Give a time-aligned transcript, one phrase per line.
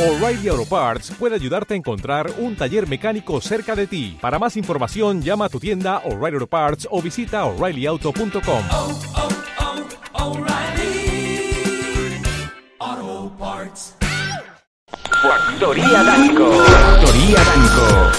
[0.00, 4.16] O'Reilly Auto Parts puede ayudarte a encontrar un taller mecánico cerca de ti.
[4.18, 8.64] Para más información, llama a tu tienda O'Reilly Auto Parts o visita oreillyauto.com.
[8.70, 8.98] oh,
[12.80, 13.94] oh, Parts.
[15.22, 16.50] Factoría Danco.
[16.50, 18.10] Factoría Danco.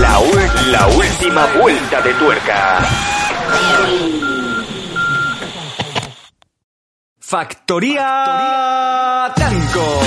[0.00, 0.20] La,
[0.66, 2.78] la última vuelta de tuerca.
[7.30, 10.00] Factoría Danco.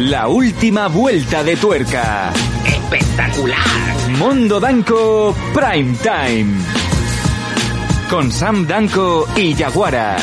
[0.00, 2.30] La última vuelta de tuerca.
[2.66, 4.10] Espectacular.
[4.18, 6.62] Mundo Danco Prime Time.
[8.10, 10.18] Con Sam Danco y Yaguara.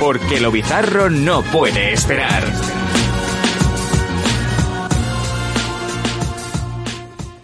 [0.00, 2.42] Porque lo bizarro no puede esperar.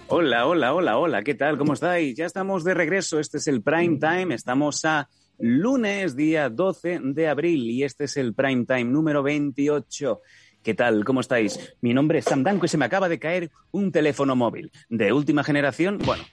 [0.08, 1.58] Hola, hola, hola, hola, ¿qué tal?
[1.58, 2.16] ¿Cómo estáis?
[2.16, 5.08] Ya estamos de regreso, este es el Prime Time, estamos a
[5.38, 10.20] lunes, día 12 de abril, y este es el Prime Time número 28.
[10.62, 11.05] ¿Qué tal?
[11.05, 11.75] ¿Cómo estáis?
[11.80, 15.12] Mi nombre es Sam Danco y se me acaba de caer un teléfono móvil de
[15.12, 15.98] última generación.
[16.05, 16.25] Bueno,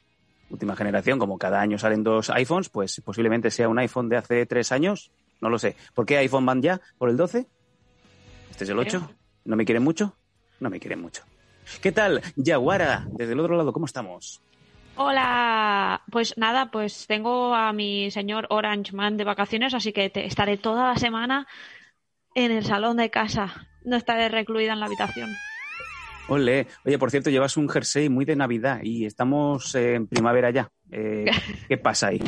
[0.49, 4.45] última generación, como cada año salen dos iPhones, pues posiblemente sea un iPhone de hace
[4.45, 5.75] tres años, no lo sé.
[5.93, 6.79] ¿Por qué iPhone van ya?
[6.97, 7.47] ¿Por el 12?
[8.51, 9.11] ¿Este es el 8?
[9.45, 10.15] ¿No me quieren mucho?
[10.59, 11.23] No me quieren mucho.
[11.81, 13.07] ¿Qué tal, Yaguara?
[13.11, 14.41] Desde el otro lado, ¿cómo estamos?
[14.95, 20.25] Hola, pues nada, pues tengo a mi señor Orange Man de vacaciones, así que te-
[20.25, 21.47] estaré toda la semana
[22.35, 23.67] en el salón de casa.
[23.83, 25.29] No estaré recluida en la habitación.
[26.27, 26.67] Ole.
[26.85, 30.69] Oye, por cierto, llevas un jersey muy de Navidad y estamos eh, en primavera ya.
[30.91, 31.25] Eh,
[31.67, 32.21] ¿Qué pasa ahí?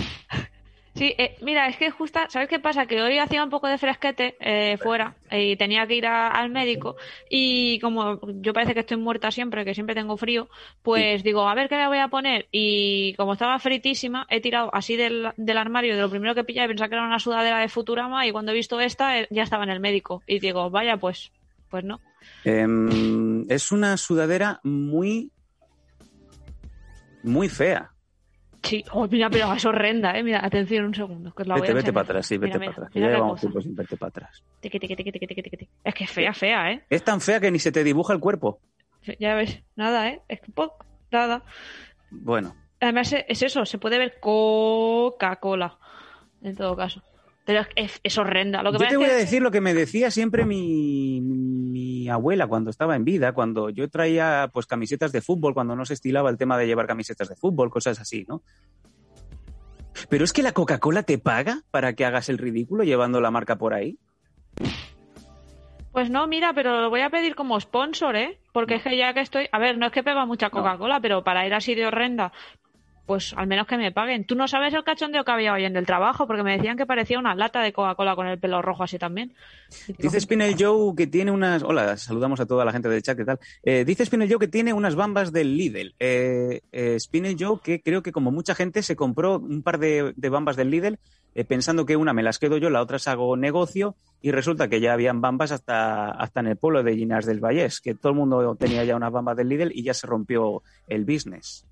[0.95, 2.85] Sí, eh, mira, es que justo, ¿sabes qué pasa?
[2.85, 6.51] Que hoy hacía un poco de fresquete eh, fuera y tenía que ir a- al
[6.51, 6.95] médico
[7.27, 10.49] y como yo parece que estoy muerta siempre, que siempre tengo frío,
[10.83, 14.69] pues digo, a ver qué me voy a poner y como estaba fritísima, he tirado
[14.71, 17.69] así del, del armario de lo primero que pillé pensaba que era una sudadera de
[17.69, 20.97] Futurama y cuando he visto esta eh, ya estaba en el médico y digo, vaya,
[20.97, 21.31] pues,
[21.71, 22.01] pues no.
[22.45, 25.31] Em, es una sudadera muy,
[27.23, 27.92] muy fea.
[28.63, 30.23] Sí, oh, mira, pero es horrenda, eh.
[30.23, 32.57] Mira, atención un segundo, que os la voy Vete, a vete para atrás, sí, vete
[32.57, 32.89] para atrás.
[32.91, 34.43] Que mira ya llevamos tiempo sin verte para atrás.
[34.61, 36.83] Es que es fea, fea, ¿eh?
[36.89, 38.61] Es tan fea que ni se te dibuja el cuerpo.
[39.19, 40.21] Ya ves, nada, ¿eh?
[40.29, 41.43] Es que poc, nada.
[42.09, 45.77] Bueno, Además es es eso, se puede ver Coca-Cola,
[46.41, 47.01] en todo caso.
[47.45, 48.63] Pero es, es, horrenda.
[48.63, 52.07] Lo que yo te voy que- a decir lo que me decía siempre mi, mi
[52.07, 55.93] abuela cuando estaba en vida, cuando yo traía pues camisetas de fútbol, cuando no se
[55.93, 58.43] estilaba el tema de llevar camisetas de fútbol, cosas así, ¿no?
[60.09, 63.57] Pero es que la Coca-Cola te paga para que hagas el ridículo llevando la marca
[63.57, 63.97] por ahí.
[65.91, 68.39] Pues no, mira, pero lo voy a pedir como sponsor, ¿eh?
[68.51, 69.47] Porque es que ya que estoy...
[69.51, 72.31] A ver, no es que pega mucha Coca-Cola, pero para ir así de horrenda,
[73.05, 74.25] pues al menos que me paguen.
[74.25, 76.85] Tú no sabes el cachondeo que había hoy en el trabajo, porque me decían que
[76.85, 79.33] parecía una lata de Coca-Cola con el pelo rojo así también.
[79.97, 81.63] Dice Spinel Joe que tiene unas.
[81.63, 83.39] Hola, saludamos a toda la gente del chat, ¿qué tal?
[83.63, 85.95] Eh, dice Spinel Joe que tiene unas bambas del Lidl.
[85.99, 90.13] Eh, eh, Spinel Joe, que creo que como mucha gente se compró un par de,
[90.15, 90.97] bambas del Lidl
[91.35, 94.79] eh, pensando que una me las quedo yo, la otra hago negocio y resulta que
[94.79, 98.17] ya habían bambas hasta, hasta en el pueblo de Llinars del Vallés, que todo el
[98.17, 101.65] mundo tenía ya unas bambas del Lidl y ya se rompió el business.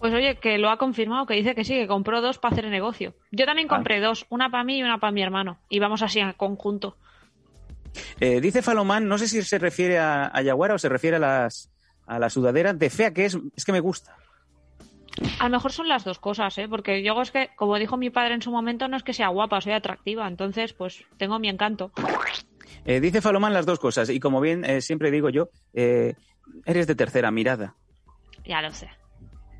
[0.00, 2.64] Pues oye, que lo ha confirmado, que dice que sí, que compró dos para hacer
[2.66, 3.14] el negocio.
[3.32, 3.74] Yo también Ah.
[3.76, 5.58] compré dos, una para mí y una para mi hermano.
[5.68, 6.96] Y vamos así en conjunto.
[8.20, 11.20] Eh, dice Falomán, no sé si se refiere a, a Yaguara o se refiere a
[11.20, 11.70] las,
[12.06, 14.16] a las sudaderas de fea que es, es que me gusta.
[15.40, 16.68] A lo mejor son las dos cosas, ¿eh?
[16.68, 19.28] Porque yo es que, como dijo mi padre en su momento, no es que sea
[19.28, 20.28] guapa, soy atractiva.
[20.28, 21.90] Entonces, pues tengo mi encanto.
[22.84, 26.14] Eh, dice Falomán las dos cosas y como bien eh, siempre digo yo, eh,
[26.66, 27.74] eres de tercera mirada.
[28.44, 28.88] Ya lo sé.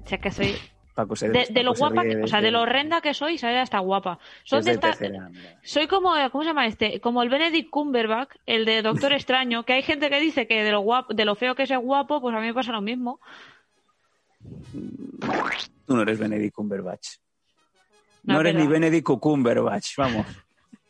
[0.09, 0.55] O sea que soy...
[0.95, 3.01] Paco se, De, de lo Paco se guapa, ríe que- o sea, de lo horrenda
[3.03, 4.19] que soy, soy hasta guapa.
[4.51, 5.31] De esta- tercera.
[5.63, 6.99] Soy como, ¿cómo se llama este?
[7.01, 10.73] Como el Benedict Cumberbatch, el de Doctor Extraño, que hay gente que dice que de
[10.73, 12.81] lo guapo, de lo feo que es el guapo, pues a mí me pasa lo
[12.81, 13.21] mismo.
[15.87, 17.09] Tú no eres Benedict Cumberbatch.
[18.25, 20.27] No, No, eres pero- ni Benedict Cumberbatch, vamos.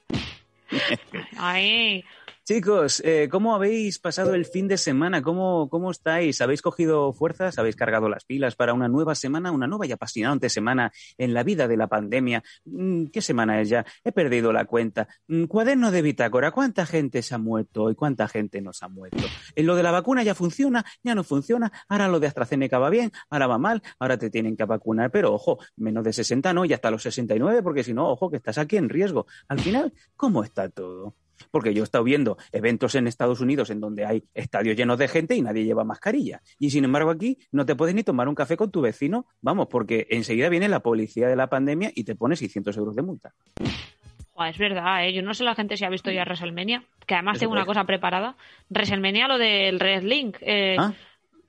[1.38, 2.04] Ay,
[2.48, 5.20] Chicos, eh, ¿cómo habéis pasado el fin de semana?
[5.20, 6.40] ¿Cómo, ¿Cómo estáis?
[6.40, 7.58] ¿Habéis cogido fuerzas?
[7.58, 9.52] ¿Habéis cargado las pilas para una nueva semana?
[9.52, 12.42] Una nueva y apasionante semana en la vida de la pandemia.
[12.64, 13.84] Mm, ¿Qué semana es ya?
[14.02, 15.08] He perdido la cuenta.
[15.26, 16.50] Mm, Cuaderno de bitácora.
[16.50, 19.24] ¿Cuánta gente se ha muerto y cuánta gente no se ha muerto?
[19.54, 21.70] En lo de la vacuna ya funciona, ya no funciona.
[21.86, 25.10] Ahora lo de AstraZeneca va bien, ahora va mal, ahora te tienen que vacunar.
[25.10, 28.38] Pero ojo, menos de 60 no y hasta los 69, porque si no, ojo, que
[28.38, 29.26] estás aquí en riesgo.
[29.48, 31.14] Al final, ¿cómo está todo?
[31.50, 35.08] Porque yo he estado viendo eventos en Estados Unidos en donde hay estadios llenos de
[35.08, 36.40] gente y nadie lleva mascarilla.
[36.58, 39.68] Y sin embargo aquí no te puedes ni tomar un café con tu vecino, vamos,
[39.68, 43.32] porque enseguida viene la policía de la pandemia y te pone 600 euros de multa.
[44.32, 45.12] Joder, es verdad, ¿eh?
[45.12, 47.66] yo no sé la gente si ha visto ya WrestleMania, que además Eso tengo una
[47.66, 48.36] cosa preparada.
[48.70, 50.36] WrestleMania, lo del Red Link.
[50.40, 50.92] eh, Ah.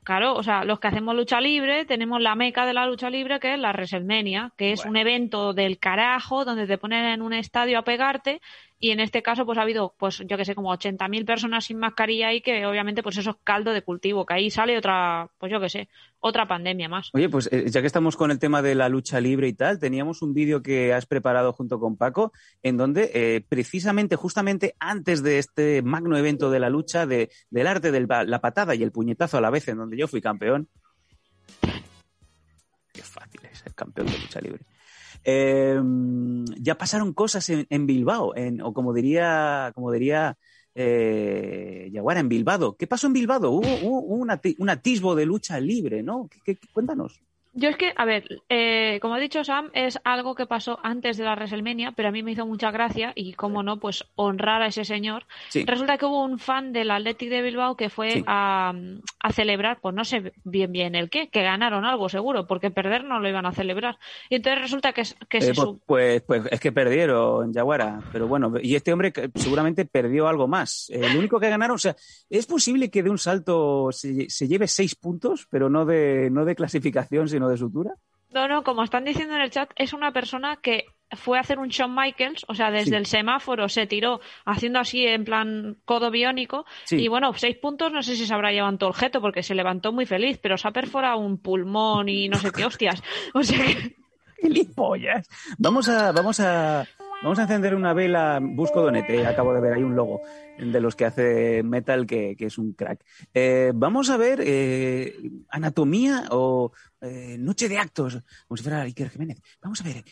[0.01, 3.39] Claro, o sea, los que hacemos lucha libre, tenemos la meca de la lucha libre,
[3.39, 4.91] que es la WrestleMania, que es Bueno.
[4.91, 8.41] un evento del carajo donde te ponen en un estadio a pegarte
[8.79, 11.79] y en este caso pues ha habido, pues yo que sé, como 80.000 personas sin
[11.79, 15.51] mascarilla y que obviamente pues eso es caldo de cultivo, que ahí sale otra, pues
[15.51, 15.89] yo que sé,
[16.19, 17.09] otra pandemia más.
[17.13, 19.79] Oye, pues eh, ya que estamos con el tema de la lucha libre y tal,
[19.79, 22.31] teníamos un vídeo que has preparado junto con Paco,
[22.63, 27.67] en donde eh, precisamente, justamente antes de este magno evento de la lucha, de, del
[27.67, 30.69] arte de la patada y el puñetazo a la vez, en donde yo fui campeón.
[32.93, 34.63] Qué fácil es ser campeón de lucha libre.
[35.23, 35.79] Eh,
[36.59, 40.37] ya pasaron cosas en, en Bilbao, en- o como diría, como diría
[40.75, 42.75] eh, Yaguara, en Bilbao.
[42.77, 43.39] ¿Qué pasó en Bilbao?
[43.51, 46.27] Hubo, un, ati- un atisbo de lucha libre, ¿no?
[46.29, 47.21] ¿Qué- qué- cuéntanos.
[47.59, 51.17] Yo es que, a ver, eh, como ha dicho Sam, es algo que pasó antes
[51.17, 54.61] de la WrestleMania, pero a mí me hizo mucha gracia y, cómo no, pues honrar
[54.61, 55.25] a ese señor.
[55.49, 55.65] Sí.
[55.65, 58.23] Resulta que hubo un fan del Athletic de Bilbao que fue Sí.
[58.27, 58.73] a,
[59.19, 63.03] a celebrar, pues no sé bien bien el qué, que ganaron algo seguro, porque perder
[63.03, 63.97] no lo iban a celebrar.
[64.29, 67.99] Y entonces resulta que, que Eh, se pues, pues, pues es que perdieron, Yaguara.
[68.13, 70.89] Pero bueno, y este hombre seguramente perdió algo más.
[70.89, 71.95] El único que ganaron, o sea,
[72.29, 76.45] es posible que de un salto se, se lleve seis puntos, pero no de, no
[76.45, 77.91] de clasificación, sino de sutura.
[78.31, 80.85] No, no, como están diciendo en el chat, es una persona que
[81.17, 82.95] fue a hacer un Shawn Michaels, o sea, desde Sí.
[82.95, 86.65] el semáforo se tiró haciendo así en plan codo biónico.
[86.83, 86.97] Sí.
[86.97, 89.55] Y bueno, seis puntos, no sé si se habrá llevado todo el jeto, porque se
[89.55, 93.01] levantó muy feliz, pero se ha perforado un pulmón y no sé qué hostias.
[93.33, 93.95] O sea que.
[94.41, 95.27] ¡Gilipollas!
[95.57, 96.85] Vamos a, vamos a,
[97.21, 98.39] vamos a encender una vela.
[98.41, 100.21] Busco Donete, acabo de ver ahí un logo
[100.57, 103.03] de los que hace Metal, que, que es un crack.
[103.33, 105.15] Eh, vamos a ver eh,
[105.49, 106.71] anatomía o
[107.01, 109.41] eh, noche de actos, como si fuera Iker Jiménez.
[109.61, 110.03] Vamos a ver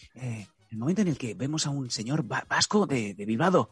[0.69, 3.69] el momento en el que vemos a un señor va- vasco de, de Bilbao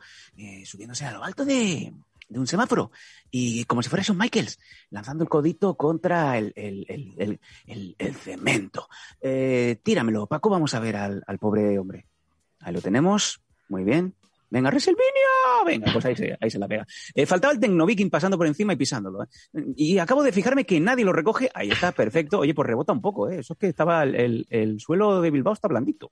[0.65, 1.93] subiéndose a lo alto de,
[2.29, 2.91] un semáforo
[3.31, 4.59] y como si fuera Shawn Michaels,
[4.89, 7.39] lanzando el codito contra el, el-
[7.97, 8.87] el- cemento.
[9.83, 12.05] Tíramelo, Paco, vamos a ver al pobre hombre.
[12.65, 13.39] Ahí lo tenemos,
[13.69, 14.13] muy bien.
[14.49, 15.65] Venga, WrestleMania.
[15.65, 16.85] Venga, pues ahí se, ahí se la pega.
[17.13, 19.23] Eh, faltaba el Tecnoviking pasando por encima y pisándolo.
[19.23, 19.27] ¿eh?
[19.75, 21.49] Y acabo de fijarme que nadie lo recoge.
[21.53, 22.39] Ahí está, perfecto.
[22.39, 23.39] Oye, pues rebota un poco, ¿eh?
[23.39, 26.11] Eso es que estaba el, el- el suelo de Bilbao está blandito.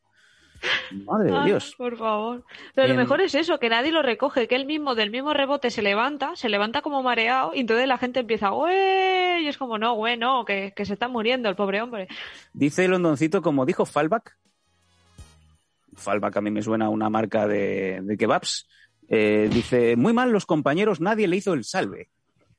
[1.05, 1.75] Madre de Dios.
[1.77, 2.45] Por favor.
[2.73, 5.33] Pero lo Em, mejor es eso, que nadie lo recoge, que él mismo del mismo
[5.33, 9.39] rebote se levanta, se levanta como mareado, y entonces la gente empieza, ¡Ué!
[9.41, 12.07] Y es como, no, güey, no, que, que se está muriendo el pobre hombre.
[12.53, 14.37] Dice Londoncito, como dijo Fallback.
[15.95, 18.67] Fallback a mí me suena a una marca de, de kebabs.
[19.09, 22.09] Eh, dice, muy mal los compañeros, nadie le hizo el salve.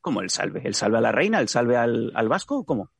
[0.00, 0.60] ¿Cómo el salve?
[0.64, 1.40] ¿El salve a la reina?
[1.40, 2.64] ¿El salve al, al vasco?
[2.64, 2.90] ¿Cómo?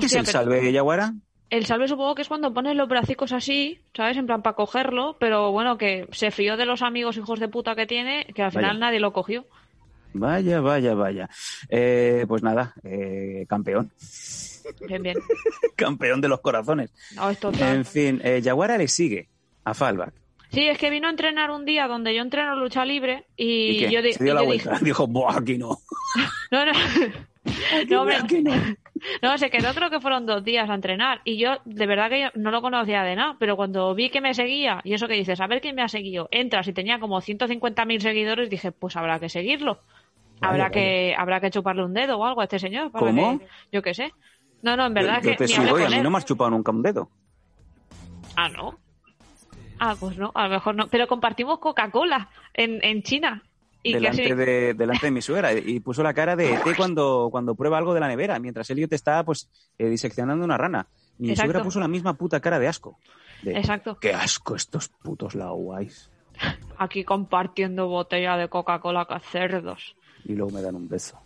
[0.00, 1.12] ¿Qué es el salve, Yaguara?
[1.50, 4.16] El salve supongo que es cuando pones los bracicos así, ¿sabes?
[4.16, 7.74] En plan para cogerlo, pero bueno, que se fió de los amigos hijos de puta
[7.74, 8.60] que tiene, que al Vaya.
[8.60, 9.44] final nadie lo cogió.
[10.14, 11.28] Vaya, vaya, vaya.
[11.68, 13.92] Eh, pues nada, eh, campeón.
[14.86, 15.16] Bien, bien.
[15.76, 16.90] campeón de los corazones.
[17.14, 17.76] No, es total.
[17.76, 19.28] En fin, eh, Yaguara le sigue
[19.64, 20.12] a Fallback.
[20.50, 24.02] Sí, es que vino a entrenar un día donde yo entreno lucha libre y, yo,
[24.02, 24.70] di- Se dio y la yo vuelta.
[24.72, 25.78] dije, Dijo, Buah, aquí no.
[26.50, 26.72] no, no,
[27.88, 28.52] no, hombre, Aquí no.
[29.22, 32.20] no, se quedó creo que fueron dos días a entrenar y yo de verdad que
[32.20, 35.14] yo no lo conocía de nada, pero cuando vi que me seguía y eso que
[35.14, 38.94] dices, a ver quién me ha seguido, entras y tenía como 150.000 seguidores, dije, pues
[38.96, 39.80] habrá que seguirlo.
[40.42, 42.90] Habrá que habrá que chuparle un dedo o algo a este señor.
[42.90, 43.38] para ¿Cómo?
[43.38, 44.12] que- yo qué sé.
[44.62, 46.18] No, no, en verdad yo, yo que te sigo y a con mí no me
[46.18, 47.10] has chupado nunca un dedo.
[48.36, 48.78] Ah, no.
[49.78, 50.86] Ah, pues no, a lo mejor no.
[50.86, 53.42] Pero compartimos Coca-Cola en, en China.
[53.82, 57.56] Y delante, de, delante de mi suegra y puso la cara de ET cuando, cuando
[57.56, 60.86] prueba algo de la nevera, mientras Elliot está pues eh, diseccionando una rana.
[61.18, 61.50] Mi Exacto.
[61.50, 63.00] suegra puso la misma puta cara de asco.
[63.42, 63.98] De, Exacto.
[63.98, 66.12] Qué asco estos putos lauais.
[66.78, 69.96] Aquí compartiendo botella de Coca-Cola que cerdos.
[70.24, 71.18] Y luego me dan un beso.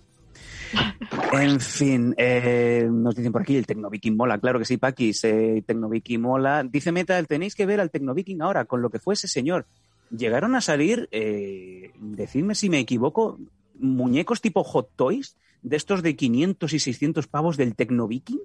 [1.33, 5.63] En fin, eh, nos dicen por aquí el Tecnoviking mola, claro que sí, Paquis, eh,
[5.67, 6.65] Tecnoviking mola.
[6.65, 9.67] Dice Metal, tenéis que ver al Tecnoviking ahora, con lo que fue ese señor.
[10.11, 13.39] Llegaron a salir, eh, decidme si me equivoco,
[13.79, 18.41] muñecos tipo Hot Toys, de estos de 500 y 600 pavos del Tecnoviking,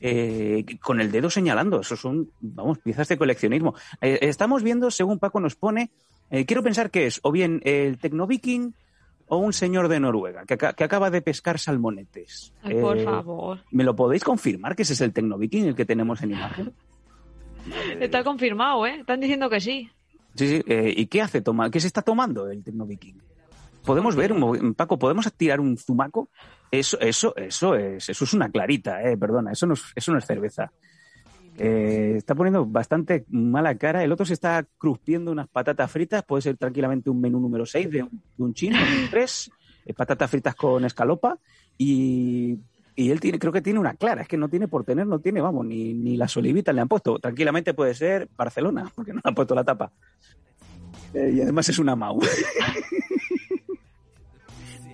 [0.00, 1.80] eh, con el dedo señalando.
[1.80, 3.74] Esos son, vamos, piezas de coleccionismo.
[4.00, 5.90] Eh, estamos viendo, según Paco nos pone,
[6.30, 8.74] eh, quiero pensar que es o bien el Tecnoviking
[9.32, 12.52] o un señor de Noruega que, aca- que acaba de pescar salmonetes.
[12.62, 13.60] Ay, por Eh, favor.
[13.70, 16.72] ¿Me lo podéis confirmar que ese es el Tecnoviking el que tenemos en imagen?
[17.98, 18.96] Está confirmado, ¿eh?
[19.00, 19.88] Están diciendo que sí.
[20.34, 20.62] Sí, sí.
[20.66, 21.40] eh, ¿Y qué hace?
[21.40, 23.22] Toma, ¿Qué se está tomando el Tecnoviking?
[23.86, 26.28] ¿Podemos ver, un, Paco, podemos tirar un zumaco?
[26.70, 30.18] Eso, eso, eso es, eso es una clarita, eh, perdona, eso no es, eso no
[30.18, 30.70] es cerveza.
[31.58, 34.02] Eh, está poniendo bastante mala cara.
[34.02, 36.22] El otro se está crujiendo unas patatas fritas.
[36.24, 39.50] Puede ser tranquilamente un menú número 6 de, un- de un chino, un 3.
[39.96, 41.38] patatas fritas con escalopa.
[41.78, 42.58] Y,
[42.96, 44.22] él tiene, creo que tiene una clara.
[44.22, 46.88] Es que no tiene por tener, no tiene, vamos, ni, ni las olivitas le han
[46.88, 47.18] puesto.
[47.18, 49.90] Tranquilamente puede ser Barcelona, porque no le han puesto la tapa.
[51.14, 52.20] Eh, y además es una Mau.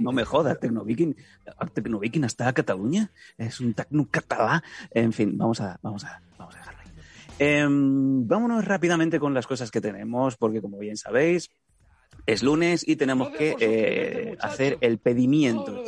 [0.00, 1.16] No me jodas, Tecnoviking.
[1.74, 3.10] Tecnoviking hasta Cataluña.
[3.36, 4.62] Es un tecno catalá.
[4.92, 6.20] En fin, vamos a, vamos a,
[7.38, 11.50] Em, vámonos rápidamente con las cosas que tenemos, porque como bien sabéis,
[12.26, 15.84] es lunes y tenemos que eh, hacer el pedimiento.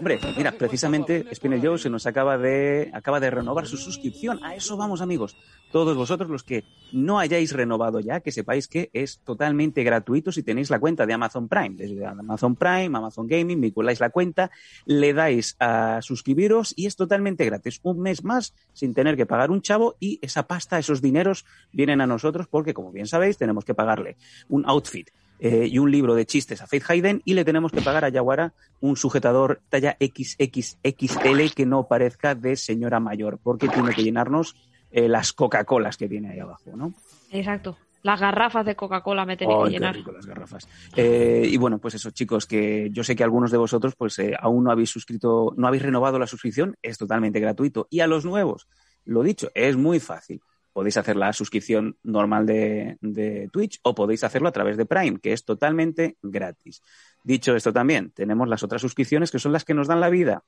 [0.00, 4.42] Hombre, mira, precisamente Spinel Joe se nos acaba de, acaba de renovar su suscripción.
[4.42, 5.36] A eso vamos, amigos.
[5.70, 10.42] Todos vosotros los que no hayáis renovado ya, que sepáis que es totalmente gratuito si
[10.42, 11.76] tenéis la cuenta de Amazon Prime.
[11.76, 14.50] Desde Amazon Prime, Amazon Gaming, vinculáis la cuenta,
[14.86, 17.78] le dais a suscribiros y es totalmente gratis.
[17.82, 22.00] Un mes más sin tener que pagar un chavo y esa pasta, esos dineros vienen
[22.00, 24.16] a nosotros porque, como bien sabéis, tenemos que pagarle
[24.48, 25.10] un outfit
[25.40, 28.10] eh, y un libro de chistes a Faith Hayden y le tenemos que pagar a
[28.10, 34.54] Yaguara un sujetador talla XXXL que no parezca de señora mayor, porque tiene que llenarnos
[34.90, 36.92] eh, las Coca-Colas que tiene ahí abajo, ¿no?
[37.30, 37.76] Exacto.
[38.02, 39.94] Las garrafas de Coca-Cola me tenéis Ay, que llenar.
[39.94, 40.66] rico las garrafas.
[40.96, 44.34] Eh, y bueno, pues eso, chicos, que yo sé que algunos de vosotros pues eh,
[44.40, 47.88] aún no habéis suscrito, no habéis renovado la suscripción, es totalmente gratuito.
[47.90, 48.68] Y a los nuevos,
[49.04, 50.40] lo dicho, es muy fácil.
[50.72, 55.32] Podéis hacer la suscripción normal de, Twitch o podéis hacerlo a través de Prime, que
[55.32, 56.82] es totalmente gratis.
[57.24, 60.44] Dicho esto también, tenemos las otras suscripciones que son las que nos dan la vida,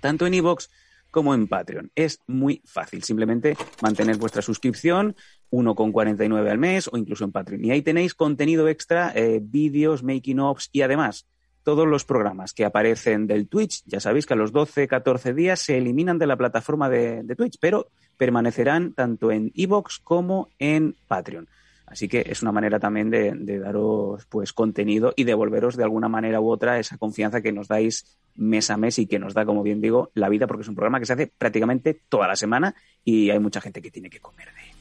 [0.00, 0.68] tanto en iVoox
[1.10, 1.92] como en Patreon.
[1.94, 5.14] Es muy fácil, simplemente mantener vuestra suscripción,
[5.50, 7.64] 1,49 al mes o incluso en Patreon.
[7.64, 11.28] Y ahí tenéis contenido extra, eh, vídeos, making ofs y además
[11.62, 15.60] todos los programas que aparecen del Twitch, ya sabéis que a los 12, 14 días
[15.60, 21.48] se eliminan de la plataforma de, Twitch, pero permanecerán tanto en iVoox como en Patreon.
[21.86, 26.40] Así que es una manera también de, daros pues contenido y devolveros de alguna manera
[26.40, 29.62] u otra esa confianza que nos dais mes a mes y que nos da, como
[29.62, 32.74] bien digo, la vida, porque es un programa que se hace prácticamente toda la semana
[33.04, 34.71] y hay mucha gente que tiene que comer de.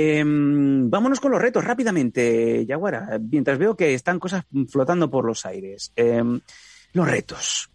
[0.00, 5.44] Em, vámonos con los retos rápidamente, Yaguara, mientras veo que están cosas flotando por los
[5.44, 5.92] aires.
[5.96, 6.40] Em,
[6.92, 7.70] los retos.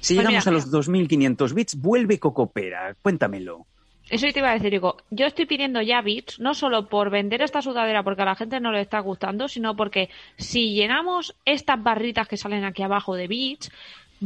[0.00, 0.50] Si Pues llegamos mira.
[0.50, 2.94] a los 2.500 bits, vuelve Cocopera.
[3.02, 3.66] Cuéntamelo.
[4.08, 7.42] Eso te iba a decir, digo, yo estoy pidiendo ya bits, no solo por vender
[7.42, 11.82] esta sudadera porque a la gente no le está gustando, sino porque si llenamos estas
[11.82, 13.72] barritas que salen aquí abajo de bits,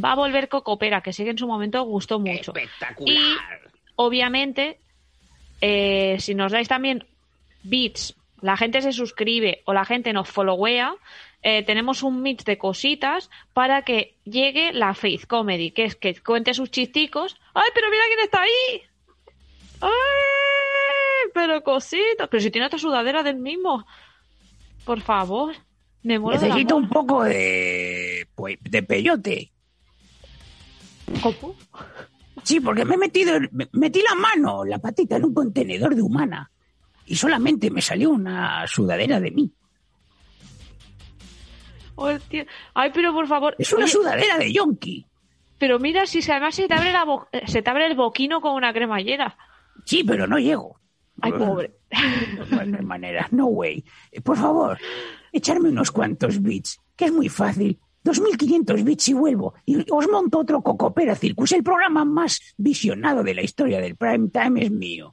[0.03, 2.53] va a volver Cocopera, que sí que en su momento gustó mucho.
[3.07, 3.19] Y
[3.97, 4.79] obviamente,
[5.63, 7.07] eh, si nos dais también
[7.63, 10.95] bits, la gente se suscribe o la gente nos followea,
[11.43, 16.15] eh, tenemos un mix de cositas para que llegue la Faith Comedy, que es que
[16.23, 17.37] cuente sus chisticos.
[17.55, 18.83] ¡Ay, pero mira quién está ahí!
[19.81, 19.91] ¡Ay!
[21.35, 22.29] Pero cositas.
[22.31, 23.87] Pero si tiene otra sudadera del mismo.
[24.85, 25.55] Por favor.
[26.03, 29.53] Me muero Necesito un poco de, pues, de peyote.
[31.23, 31.55] ¿Cómo?
[32.43, 36.01] Sí, porque me he metido, me- metí la mano, la patita en un contenedor de
[36.03, 36.51] humana
[37.11, 39.53] y solamente me salió una sudadera de mí.
[41.97, 42.47] Hostia.
[42.75, 43.55] Ay, pero por favor.
[43.59, 45.07] Es una Oye, sudadera de yonki.
[45.59, 47.95] Pero mira, si se- además se te abre la bo- eh, se te abre el
[47.97, 49.37] boquino con una cremallera.
[49.85, 50.79] Sí, pero no llego.
[51.21, 51.75] Ay, pobre.
[52.51, 53.85] No, no hay manera, no way.
[54.11, 54.79] Eh, Por favor,
[55.33, 57.79] echarme unos cuantos bits, que es muy fácil.
[58.03, 59.53] 2.500 bits y vuelvo.
[59.67, 61.53] Y os monto otro Cocopera Circus.
[61.53, 65.13] El programa más visionado de la historia del prime time es mío.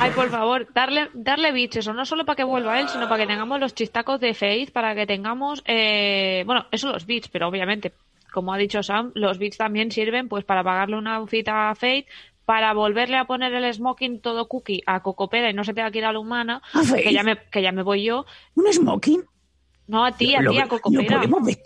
[0.00, 3.22] Ay, por favor, darle, darle bits, eso, no solo para que vuelva él, sino para
[3.22, 7.48] que tengamos los chistacos de Faith, para que tengamos, eh, bueno, eso los bits, pero
[7.48, 7.92] obviamente,
[8.32, 12.06] como ha dicho Sam, los bits también sirven pues para pagarle una outfit a Faith,
[12.44, 15.98] para volverle a poner el smoking todo cookie a Cocopera y no se tenga que
[15.98, 16.62] ir a la humana,
[16.94, 18.24] que ya me, que ya me voy yo.
[18.54, 19.24] ¿Un smoking?
[19.88, 21.16] No, a ti, a ti, a lo Cocopera.
[21.18, 21.56] podemos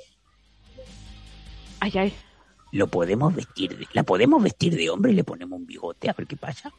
[1.80, 2.12] Ay, ay.
[2.72, 6.14] Lo podemos vestir de, la podemos vestir de hombre y le ponemos un bigote a
[6.14, 6.72] ver qué pasa.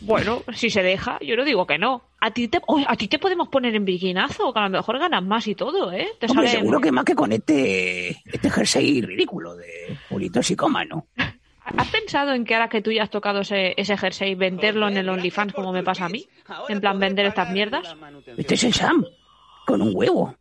[0.00, 2.02] Bueno, si se deja, yo no digo que no.
[2.20, 4.98] A ti te, oye, a ti te podemos poner en bikinazo, que a lo mejor
[4.98, 6.08] ganas más y todo, ¿eh?
[6.18, 11.06] Te Hombre, sale- seguro que más que con este, este jersey ridículo de pulito psicómano.
[11.64, 14.96] ¿Has pensado en que ahora que tú ya has tocado ese, ese jersey, venderlo en
[14.96, 16.26] el OnlyFans como me pasa a mí?
[16.68, 17.94] En plan, vender estas mierdas.
[18.36, 19.04] Este es el Sam,
[19.66, 20.34] con un huevo.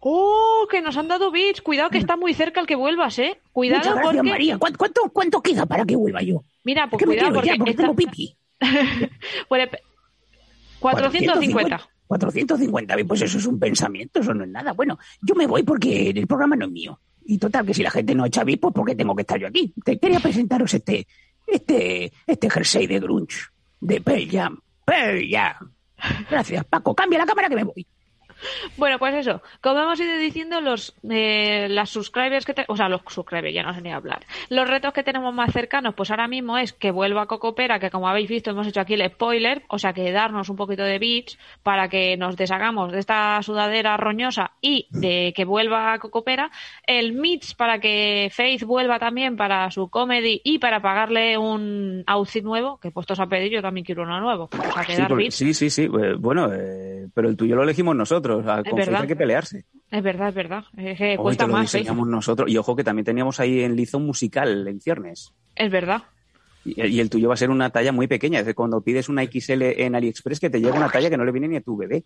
[0.00, 0.68] ¡Oh!
[0.70, 1.62] Que nos han dado bits.
[1.62, 3.40] Cuidado que está muy cerca el que vuelvas, ¿eh?
[3.52, 4.30] Cuidado Muchas gracias, porque...
[4.30, 4.58] María.
[4.58, 6.42] ¿Cuánto, cuánto, cuánto queda para que vuelva yo?
[6.62, 7.48] Mira, pues ¿Qué me cuidado porque...
[7.48, 7.54] ya?
[7.56, 8.36] Porque esta- tengo pipi.
[8.58, 9.82] Pe-
[10.80, 11.90] 450.
[12.06, 14.72] 450, bien, pues eso es un pensamiento, eso no es nada.
[14.72, 17.00] Bueno, yo me voy porque el programa no es mío.
[17.24, 19.48] Y total, que si la gente no echa bip, pues porque tengo que estar yo
[19.48, 19.72] aquí.
[19.84, 21.06] Te quería presentaros este,
[21.46, 23.36] Este, este jersey de grunge,
[23.80, 24.60] de Pearl Jam.
[24.84, 25.72] Pearl Jam.
[26.30, 26.94] Gracias, Paco.
[26.94, 27.86] Cambia la cámara que me voy.
[28.76, 32.88] Bueno, pues eso, como hemos ido diciendo, los eh, las subscribers que te- o sea,
[32.88, 34.24] los subscribers, ya no sé ni hablar.
[34.50, 38.08] Los retos que tenemos más cercanos, pues ahora mismo es que vuelva Cocopera, que como
[38.08, 41.38] habéis visto hemos hecho aquí el spoiler, o sea, que darnos un poquito de bits
[41.62, 46.50] para que nos deshagamos de esta sudadera roñosa y de que vuelva Cocopera,
[46.86, 52.44] el Mitch para que Faith vuelva también para su comedy y para pagarle un outfit
[52.44, 55.08] nuevo, que puestos a pedir yo también quiero uno nuevo, o sea, que Sí, dar
[55.08, 55.34] porque- bits.
[55.36, 55.84] sí, sí, sí.
[55.84, 58.25] eh, Bueno, eh, pero el tuyo lo elegimos nosotros.
[58.30, 58.62] A-.
[58.62, 59.64] Faith hay que pelearse.
[59.90, 61.78] Es verdad, es verdad, es que Hoy cuesta te lo más, ¿eh?
[61.78, 62.50] diseñamos nosotros.
[62.50, 65.32] Y ojo que también teníamos ahí en Lizo un musical en ciernes.
[65.54, 66.02] es verdad.
[66.64, 68.40] Y, y el tuyo va a ser una talla muy pequeña.
[68.40, 71.24] Es decir, cuando pides una XL en AliExpress que te llega una talla que no
[71.24, 72.02] le viene ni a tu bebé.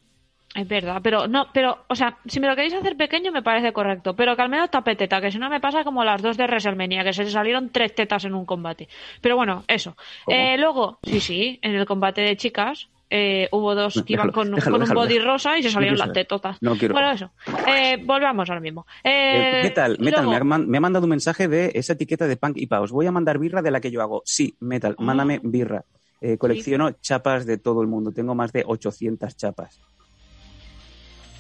[0.55, 3.73] Es verdad, pero no, pero, o sea, si me lo queréis hacer pequeño me parece
[3.73, 6.43] correcto, pero que al menos tapeteta, que si no me pasa como las dos de
[6.45, 8.89] WrestleMania, que se salieron tres tetas en un combate.
[9.21, 9.97] Pero bueno, eso.
[10.27, 14.33] Eh, luego, sí, sí, en el combate de chicas eh, hubo dos que iban Déjalo,
[14.33, 16.57] con, déjalo, un body rosa y se No salieron quiero las tetotas.
[16.63, 17.31] No quiero Bueno, eso.
[17.67, 18.87] Eh, volvamos ahora mismo.
[19.03, 21.95] Eh, Eh, Metal, Metal luego- me, ha, man- me ha mandado un mensaje de esa
[21.95, 22.93] etiqueta de Punk y Paus.
[22.93, 24.23] Voy a mandar birra de la que yo hago.
[24.25, 25.03] Sí, Metal, Ah.
[25.03, 25.85] mándame birra.
[26.21, 28.13] Eh, colecciono chapas de todo el mundo.
[28.13, 29.81] Tengo más de 800 chapas.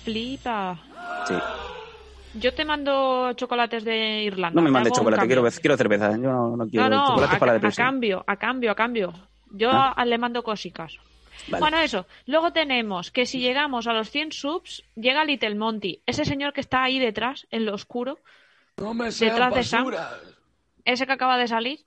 [0.05, 0.79] Flipa.
[1.27, 1.35] Sí.
[2.39, 4.55] Yo te mando chocolates de Irlanda.
[4.55, 6.12] No me mandes chocolate, quiero, quiero cerveza.
[6.12, 7.87] Yo no, no quiero No, no, chocolate a, para la a depresión.
[7.87, 9.12] cambio, a cambio, a cambio.
[9.53, 9.93] Yo Ah.
[9.97, 10.97] a- le mando cosicas.
[11.50, 11.61] Vale.
[11.61, 12.07] Bueno, eso.
[12.26, 16.00] Luego tenemos que si llegamos a los 100 subs, llega Little Monty.
[16.07, 18.19] Ese señor que está ahí detrás, en lo oscuro,
[18.76, 19.90] No me detrás de Sam,
[20.85, 21.80] ese que acaba de salir.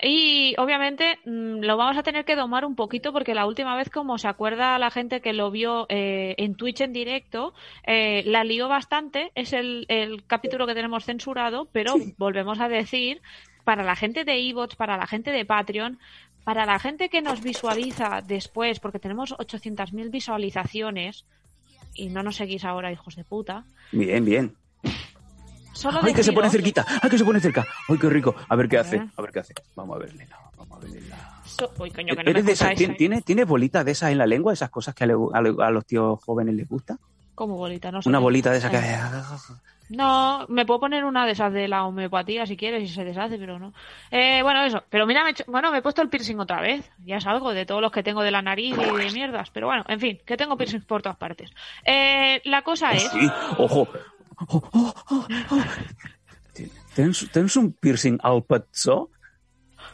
[0.00, 3.90] Y obviamente mm, lo vamos a tener que domar un poquito porque la última vez,
[3.90, 7.52] como se acuerda la gente que lo vio eh, en Twitch en directo,
[7.84, 9.32] eh, la lió bastante.
[9.34, 13.20] Es el, el capítulo que tenemos censurado, pero volvemos a decir,
[13.64, 15.98] para la gente de eBots, para la gente de Patreon,
[16.48, 21.26] para la gente que nos visualiza después, porque tenemos 800.000 visualizaciones
[21.92, 23.64] y no nos seguís ahora, hijos de puta.
[23.92, 24.56] Bien, bien.
[25.74, 26.86] Solo ¡Ay, que se pone cerquita!
[27.02, 27.66] ¡Ay, que se pone cerca!
[27.86, 28.34] ¡Ay, qué rico!
[28.48, 28.98] A ver qué hace.
[28.98, 29.08] ver.
[29.14, 29.52] A ver qué hace.
[29.76, 30.26] Vamos a verle.
[30.56, 31.02] Vamos a verle.
[31.44, 32.68] So- Uy, coño, que no me ¿Eres de esas?
[32.70, 32.96] escucháis, ¿Tiene, ¿eh?
[32.96, 34.54] tiene, tiene bolita de esas en la lengua?
[34.54, 36.96] ¿Esas cosas que a, le- a le- a los tíos jóvenes les gusta?
[37.34, 38.08] Como bolita, no sé.
[38.08, 38.78] Una bolita de esas que...
[39.90, 39.94] Eh.
[39.96, 43.38] No, me puedo poner una de esas de la homeopatía si quieres y se deshace,
[43.38, 43.72] pero no.
[44.10, 44.82] Eh, bueno, eso.
[44.90, 46.90] Pero mira, me he hecho- bueno, me he puesto el piercing otra vez.
[47.04, 49.50] Ya es algo de todos los que tengo de la nariz y de mierdas.
[49.50, 51.50] Pero bueno, en fin, que tengo piercing por todas partes.
[51.84, 53.02] Eh, la cosa es...
[53.10, 53.88] Sí, ojo.
[54.46, 54.94] Oh, oh.
[56.94, 59.10] ¿Tens, tens un piercing al petó?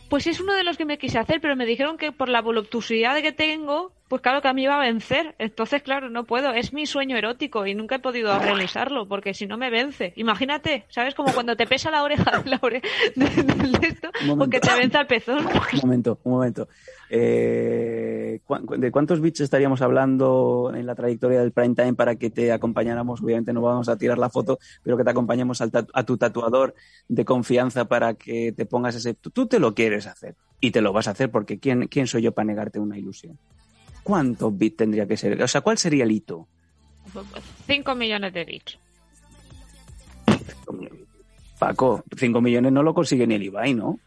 [0.09, 2.41] Pues es uno de los que me quise hacer, pero me dijeron que por la
[2.41, 5.35] voluptuosidad que tengo, pues claro que a mí iba a vencer.
[5.39, 6.53] Entonces, claro, no puedo.
[6.53, 10.13] Es mi sueño erótico y nunca he podido realizarlo porque si no me vence.
[10.17, 11.15] Imagínate, ¿sabes?
[11.15, 12.83] Como cuando te pesa la oreja la ore-
[13.17, 15.39] de, de- de esto, porque te vence el pezón.
[15.47, 16.69] Un momento, un momento.
[17.11, 22.31] Eh, ¿cu- ¿De cuántos bits estaríamos hablando en la trayectoria del prime time para que
[22.31, 23.23] te acompañáramos?
[23.23, 26.75] Obviamente no vamos a tirar la foto, pero que te acompañemos al a tu tatuador
[27.09, 29.15] de confianza para que te pongas ese...
[29.15, 32.07] Tú, tú te lo quieres hacer y te lo vas a hacer porque ¿quién, ¿quién
[32.07, 33.39] soy yo para negarte una ilusión?
[34.05, 35.43] ¿Cuántos bits tendría que ser?
[35.43, 36.47] O sea, ¿cuál sería el hito?
[37.67, 38.79] 5 millones de bits.
[41.59, 43.99] Paco, 5 millones no lo consigue ni el Ibai, ¿no?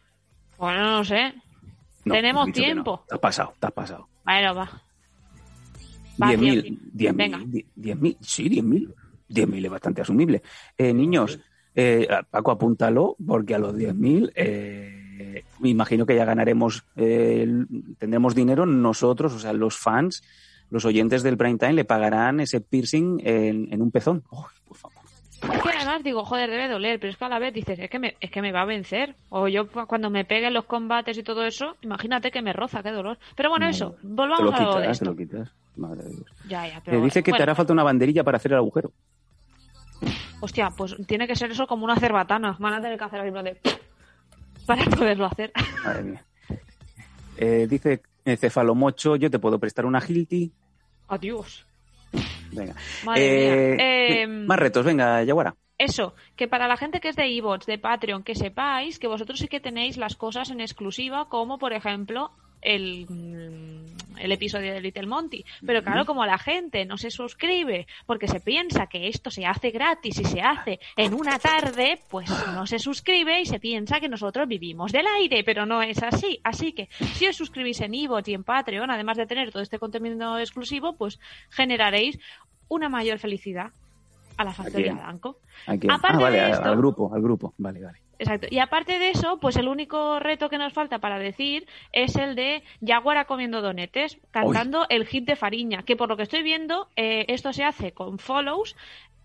[0.57, 1.33] Bueno, no sé.
[2.05, 2.65] No, Tenemos que no.
[2.65, 3.05] tiempo.
[3.07, 4.07] Te has pasado, te has pasado.
[4.23, 4.81] Bueno, va.
[6.21, 6.93] Va, 10.000, 10.000.
[6.93, 7.37] 10.000, Venga.
[7.39, 8.93] 10.000, sí, 10.000.
[9.29, 10.41] 10.000 es bastante asumible.
[10.77, 11.39] Eh, niños,
[11.75, 14.96] eh, Paco, apúntalo, porque a los 10.000 eh,
[15.59, 17.47] me imagino que ya ganaremos, eh,
[17.99, 20.23] tendremos dinero nosotros, o sea, los fans,
[20.69, 24.23] los oyentes del Prime Time le pagarán ese piercing en, en un pezón.
[24.31, 24.97] Uy, por favor.
[25.53, 27.89] Es que además digo, joder, debe doler, pero es que a la vez dices, es
[27.91, 29.15] que me, es que me va a vencer.
[29.29, 32.81] O yo cu- cuando me peguen los combates y todo eso, imagínate que me roza,
[32.81, 33.19] qué dolor.
[33.35, 35.05] Pero bueno, No, eso, Te volvamos lo a lo de te esto.
[35.05, 35.51] lo quitas.
[35.75, 36.25] Madre de Dios.
[36.49, 38.91] Ya, ya, Eh, dice que te hará falta una banderilla para hacer el agujero.
[40.39, 42.55] Hostia, pues tiene que ser eso como una cerbatana.
[42.59, 43.57] Van a tener que hacer así de...
[44.67, 45.51] Para poderlo hacer.
[45.83, 46.23] Madre mía.
[47.37, 50.51] Eh, dice eh, Cefalomocho, yo te puedo prestar una Hilti.
[51.07, 51.65] Adiós.
[52.51, 52.75] Venga.
[53.05, 54.23] Madre Eh, mía.
[54.23, 55.55] Eh, Más retos, venga, Yaguara.
[55.77, 59.37] Eso, que para la gente que es de eBots, de Patreon, que sepáis que vosotros
[59.39, 64.81] sí que tenéis las cosas en exclusiva, como por ejemplo el, mm, el episodio de
[64.81, 65.45] Little Monty.
[65.65, 69.71] Pero claro, como la gente no se suscribe porque se piensa que esto se hace
[69.71, 74.09] gratis y se hace en una tarde, pues no se suscribe y se piensa que
[74.09, 76.39] nosotros vivimos del aire, pero no es así.
[76.43, 79.79] Así que si os suscribís en eBots y en Patreon, además de tener todo este
[79.79, 82.19] contenido exclusivo, pues generaréis
[82.69, 83.71] una mayor felicidad
[84.37, 84.93] a la factoría
[85.79, 85.91] quién?
[85.91, 87.53] Aparte ah, vale, de esto- al grupo, al grupo.
[87.57, 87.99] Vale, vale.
[88.19, 88.47] Exacto.
[88.49, 92.35] Y aparte de eso, pues el único reto que nos falta para decir es el
[92.35, 96.87] de Yaguara comiendo donetes, cantando el hit de Fariña, que por lo que estoy viendo,
[96.95, 98.75] eh, esto se hace con follows.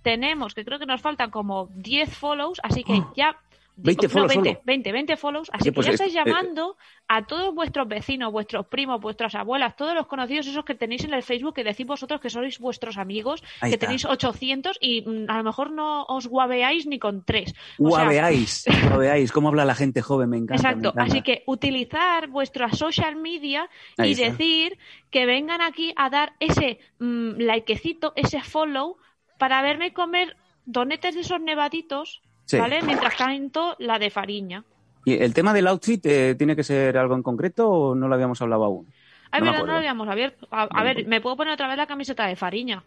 [0.02, 3.38] Tenemos, que creo que nos faltan como 10 follows, así que ya...
[3.76, 4.61] 20 no, follows 20, solo.
[4.64, 6.76] 20, 20 follows, así que pues ya es- estáis eh, llamando
[7.08, 11.14] a todos vuestros vecinos, vuestros primos, vuestras abuelas, todos los conocidos, esos que tenéis en
[11.14, 13.78] el Facebook, que decís vosotros que sois vuestros amigos, que está.
[13.87, 17.52] tenéis 800 y mm, a lo mejor no os guaveáis ni con tres.
[17.78, 19.32] O sea, Guaveáis, guaveáis.
[19.32, 20.30] ¿Cómo habla la gente joven?
[20.30, 20.62] Me encanta.
[20.62, 21.02] me Exacto, encanta.
[21.11, 24.26] así que utilizar vuestra social media Ahí y está.
[24.30, 24.78] decir
[25.11, 28.96] que vengan aquí a dar ese mm, likecito, ese follow,
[29.38, 32.59] para verme comer donetes de esos nevaditos, Sí.
[32.59, 32.83] ¿vale?
[32.83, 34.64] Mientras canto la de Fariña.
[35.05, 38.14] ¿Y el tema del outfit eh, tiene que ser algo en concreto o no lo
[38.14, 38.87] habíamos hablado aún?
[39.31, 40.46] Ay, No verdad, no lo habíamos abierto.
[40.50, 42.85] A, ver, me puedo poner otra vez la camiseta de Fariña,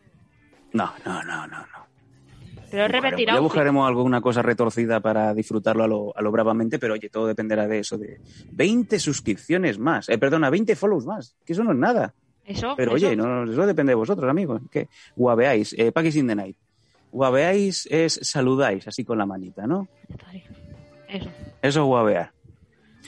[0.73, 1.87] No, no, no, no, no.
[2.69, 6.77] pero es repetir ya buscaremos alguna cosa retorcida para disfrutarlo a lo, a lo bravamente,
[6.77, 8.19] pero oye, todo dependerá de eso, de
[8.51, 12.13] 20 suscripciones más, eh, perdona, 20 follows más, que eso no es nada.
[12.45, 13.07] Eso, Pero eso.
[13.07, 14.61] oye, no, eso depende de vosotros, amigos.
[14.69, 16.55] Que guaveáis, eh, Package in the Night.
[17.15, 19.87] Guaveáis es saludáis, así con la manita, ¿no?
[21.07, 21.29] Eso,
[21.61, 22.31] Eso es guavear.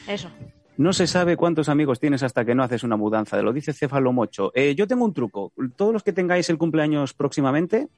[0.07, 0.29] eso.
[0.77, 3.41] No se sabe cuántos amigos tienes hasta que no haces una mudanza.
[3.41, 4.51] Lo dice Céfalo Mocho.
[4.55, 5.51] Eh, yo tengo un truco.
[5.75, 7.89] Todos los que tengáis el cumpleaños próximamente,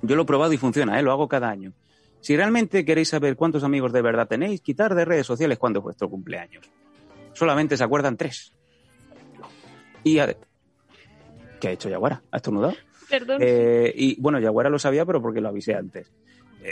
[0.00, 1.02] yo lo he probado y funciona, ¿eh?
[1.02, 1.74] lo hago cada año.
[2.22, 5.82] Si realmente queréis saber cuántos amigos de verdad tenéis, quitar de redes sociales cuándo es
[5.84, 6.64] vuestro cumpleaños.
[7.34, 8.54] Solamente se acuerdan tres.
[10.02, 10.34] Y a-
[11.60, 12.22] ¿Qué ha hecho Yaguara?
[12.30, 12.74] ¿Ha estornudado?
[13.10, 13.38] Perdón.
[13.40, 16.12] Eh, y bueno, Yaguara lo sabía, pero porque lo avisé antes.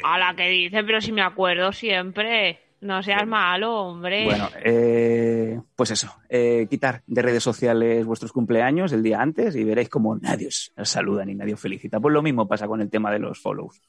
[0.03, 2.61] A la que dice, pero si me acuerdo siempre.
[2.81, 4.27] No seas malo, hombre.
[4.27, 9.65] Bueno, eh, pues eso, eh, quitar de redes sociales vuestros cumpleaños el día antes y
[9.65, 11.99] veréis como nadie os saluda ni nadie os felicita.
[11.99, 13.81] Pues lo mismo pasa con el tema de los follows,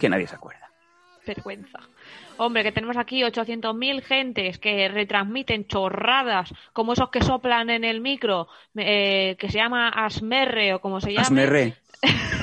[0.00, 0.73] que nadie se acuerda.
[1.26, 1.80] Vergüenza.
[2.36, 8.00] Hombre, que tenemos aquí 800.000 gentes que retransmiten chorradas, como esos que soplan en el
[8.00, 11.22] micro, eh, que se llama Asmerre o como se llama.
[11.22, 11.76] Hazme re,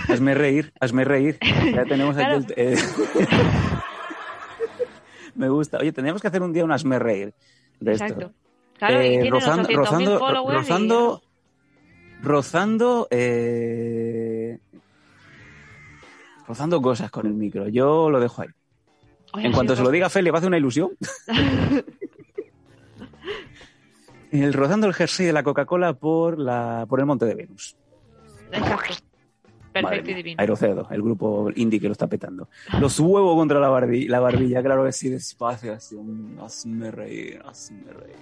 [0.10, 1.38] hazme reír, hazme reír.
[1.74, 2.38] Ya tenemos aquí Claro.
[2.38, 2.76] el- eh,
[5.36, 5.78] Me gusta.
[5.78, 7.34] Oye, tendríamos que hacer un día un hazme reír
[7.80, 8.06] de esto.
[8.06, 8.34] Exacto.
[8.78, 11.22] Claro, y Eh, tienen rozando, 800.000 rozando, followers y- rozando,
[12.22, 14.58] rozando, eh,
[16.48, 17.68] rozando cosas con el micro.
[17.70, 18.50] Yo lo dejo ahí.
[19.34, 20.92] Oye, En cuanto se lo diga a Feli, va a hacer una ilusión.
[24.32, 27.76] el rozando el jersey de la Coca-Cola por la por el Monte de Venus.
[28.52, 28.96] Exacto.
[29.74, 30.36] Perfecto y divino.
[30.38, 32.50] Aerocedo, el grupo indie que lo está petando.
[32.82, 35.96] Los huevos contra la, barbi- la barbilla, claro que sí, despacio, así.
[36.42, 38.18] Hazme reír, hazme reír.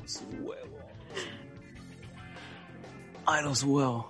[0.00, 0.84] Los huevos.
[3.26, 4.06] Ay, los huevos.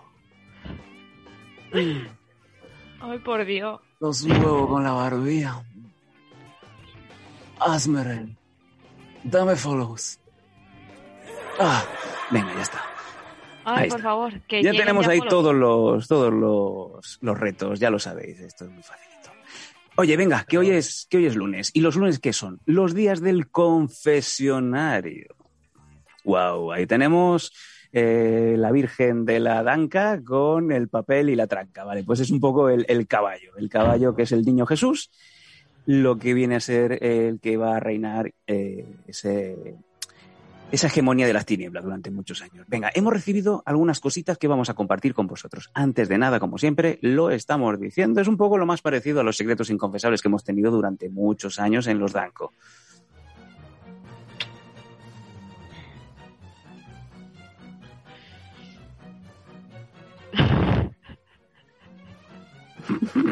[3.00, 3.80] Ay, por Dios.
[4.00, 5.64] Los huevos con la barbilla.
[7.60, 8.36] Hazme reír.
[9.24, 10.18] Dame follows.
[11.58, 11.84] Ah,
[12.30, 12.82] venga, ya está.
[13.64, 14.08] Ay, Ahí por está.
[14.10, 14.40] favor.
[14.42, 15.30] Que ya tenemos ahí follows.
[15.30, 19.30] todos los todos los, los retos, ya lo sabéis, esto es muy facilito.
[19.96, 22.60] Oye, venga, que hoy es que hoy es lunes y los lunes qué son?
[22.64, 25.34] Los días del confesionario.
[26.24, 27.52] Wow, ahí tenemos
[27.92, 32.30] eh, la Virgen de la Danca con el papel y la tranca, vale, pues es
[32.30, 35.10] un poco el, el caballo, el caballo que es el niño Jesús,
[35.88, 41.46] lo que viene a ser el que va a reinar eh, esa hegemonía de las
[41.46, 42.66] tinieblas durante muchos años.
[42.68, 45.70] Venga, hemos recibido algunas cositas que vamos a compartir con vosotros.
[45.72, 48.20] Antes de nada, como siempre, lo estamos diciendo.
[48.20, 51.58] Es un poco lo más parecido a los secretos inconfesables que hemos tenido durante muchos
[51.58, 52.52] años en los Danco.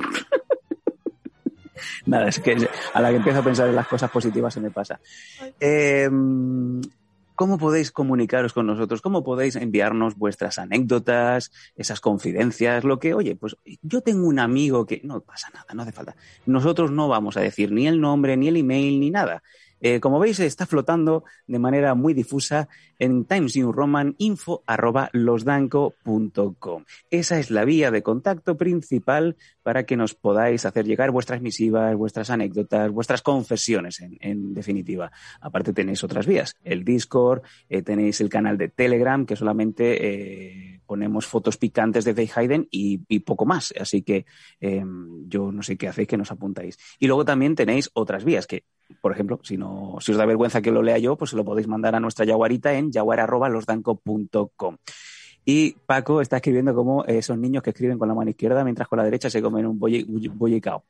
[2.07, 2.57] Nada, es que
[2.95, 5.01] a la que empiezo a pensar en las cosas positivas se me pasa.
[5.61, 6.09] Eh,
[7.37, 9.03] ¿Cómo podéis comunicaros con nosotros?
[9.03, 12.83] ¿Cómo podéis enviarnos vuestras anécdotas, esas confidencias?
[12.83, 16.17] Lo que, oye, pues yo tengo un amigo que no pasa nada, no hace falta.
[16.47, 19.43] Nosotros no vamos a decir ni el nombre, ni el email, ni nada.
[19.81, 25.11] Eh, como veis, está flotando de manera muy difusa en Times New Roman info arroba
[25.13, 26.85] losdanco.com.
[27.11, 31.95] Esa es la vía de contacto principal para que nos podáis hacer llegar vuestras misivas,
[31.97, 35.11] vuestras anécdotas, vuestras confesiones, en, definitiva.
[35.41, 40.81] Aparte tenéis otras vías, el Discord, eh, tenéis el canal de Telegram, que solamente eh,
[40.87, 43.75] ponemos fotos picantes de Faye Hayden y, y poco más.
[43.79, 44.25] Así que
[44.61, 44.85] eh,
[45.27, 46.79] yo no sé qué hacéis que nos apuntáis.
[46.99, 48.65] Y luego también tenéis otras vías que,
[49.01, 51.45] por ejemplo, si no, si os da vergüenza que lo lea yo, pues se lo
[51.45, 54.77] podéis mandar a nuestra yaguarita en yaguar@losdanco.com.
[55.45, 58.99] Y Paco está escribiendo como esos niños que escriben con la mano izquierda mientras con
[58.99, 60.83] la derecha se comen un bollicao.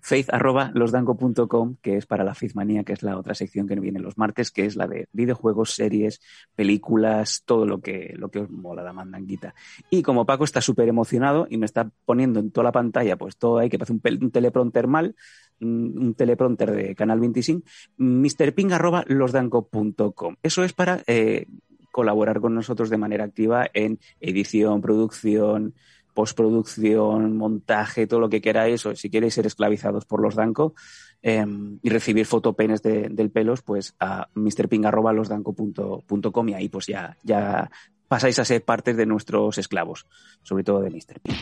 [0.00, 4.00] Faith arroba losdanco.com, que es para la Faithmanía, que es la otra sección que viene
[4.00, 6.20] los martes, que es la de videojuegos, series,
[6.54, 9.54] películas, todo lo que, lo que os mola la mandanguita.
[9.90, 13.36] Y como Paco está súper emocionado y me está poniendo en toda la pantalla, pues
[13.36, 15.14] todo ahí, que parece un, teleprompter mal,
[15.60, 17.66] un un teleprompter de Canal 25,
[17.98, 20.36] mrping arroba losdanco.com.
[20.42, 21.46] Eso es para eh,
[21.90, 25.74] colaborar con nosotros de manera activa en edición, producción,
[26.14, 30.74] postproducción, montaje, todo lo que queráis, o si queréis ser esclavizados por los Danco
[31.22, 31.44] eh,
[31.82, 37.70] y recibir fotopenes de- del pelos, pues a mrping.losdanco.com y ahí pues ya, ya
[38.08, 40.06] pasáis a ser parte de nuestros esclavos,
[40.42, 41.20] sobre todo de Mr.
[41.22, 41.34] Ping.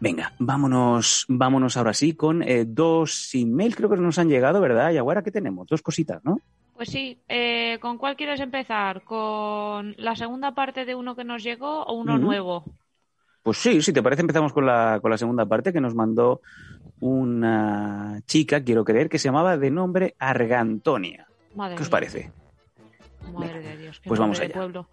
[0.00, 4.92] Venga, vámonos, vámonos ahora sí con eh, dos emails, creo que nos han llegado, ¿verdad?
[4.92, 5.66] Y ahora, ¿qué tenemos?
[5.68, 6.40] Dos cositas, ¿no?
[6.74, 9.04] Pues sí, eh, ¿con cuál quieres empezar?
[9.04, 12.64] ¿Con la segunda parte de uno que nos llegó o uno nuevo?
[13.44, 16.40] Pues sí, si te parece, empezamos con la, con la segunda parte que nos mandó
[17.00, 21.28] una chica, quiero creer, que se llamaba de nombre Argantonia.
[21.54, 22.32] Madre ¿Qué os parece?
[23.34, 24.00] Madre de Dios.
[24.02, 24.54] Pues vamos allá.
[24.54, 24.88] pueblo.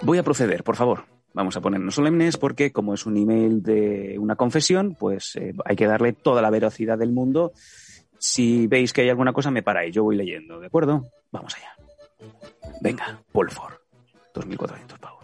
[0.00, 1.04] Voy a proceder, por favor.
[1.34, 5.76] Vamos a ponernos solemnes porque como es un email de una confesión, pues eh, hay
[5.76, 7.52] que darle toda la veracidad del mundo.
[8.18, 9.94] Si veis que hay alguna cosa, me paráis.
[9.94, 11.10] Yo voy leyendo, ¿de acuerdo?
[11.30, 11.76] Vamos allá.
[12.80, 13.74] Venga, Polford.
[14.32, 15.23] 2.400 pavos.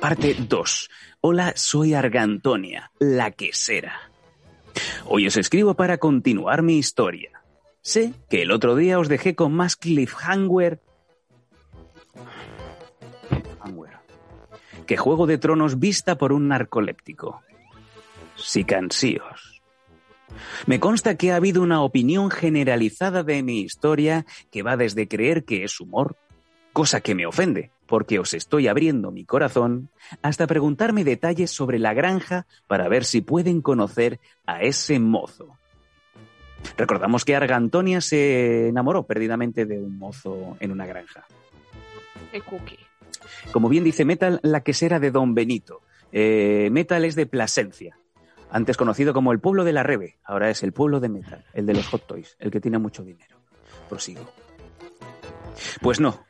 [0.00, 0.90] Parte 2.
[1.20, 4.10] Hola, soy Argantonia, la quesera.
[5.04, 7.42] Hoy os escribo para continuar mi historia.
[7.82, 10.80] Sé que el otro día os dejé con más cliffhanger.
[14.86, 17.42] Que Juego de Tronos vista por un narcoléptico.
[18.36, 19.62] Sicansíos.
[20.66, 25.44] Me consta que ha habido una opinión generalizada de mi historia que va desde creer
[25.44, 26.16] que es humor,
[26.72, 29.90] cosa que me ofende, porque os estoy abriendo mi corazón,
[30.22, 35.58] hasta preguntarme detalles sobre la granja para ver si pueden conocer a ese mozo.
[36.76, 41.26] Recordamos que Argantonia se enamoró perdidamente de un mozo en una granja.
[42.30, 42.78] Qué cookie.
[43.50, 45.80] Como bien dice Metal, la quesera de Don Benito.
[46.12, 47.98] Eh, Metal es de Plasencia,
[48.52, 50.16] antes conocido como el pueblo de la Rebe.
[50.22, 53.02] Ahora es el pueblo de Metal, el de los hot toys, el que tiene mucho
[53.02, 53.36] dinero.
[53.88, 54.30] Prosigo.
[55.82, 56.24] Pues no,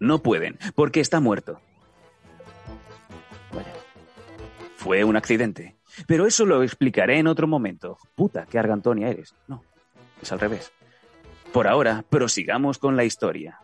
[0.00, 1.60] no pueden, porque está muerto.
[3.52, 3.72] Vaya.
[4.76, 5.76] Fue un accidente.
[6.06, 7.98] Pero eso lo explicaré en otro momento.
[8.14, 9.34] Puta, qué argantonia eres.
[9.46, 9.62] No,
[10.20, 10.72] es al revés.
[11.52, 13.60] Por ahora, prosigamos con la historia.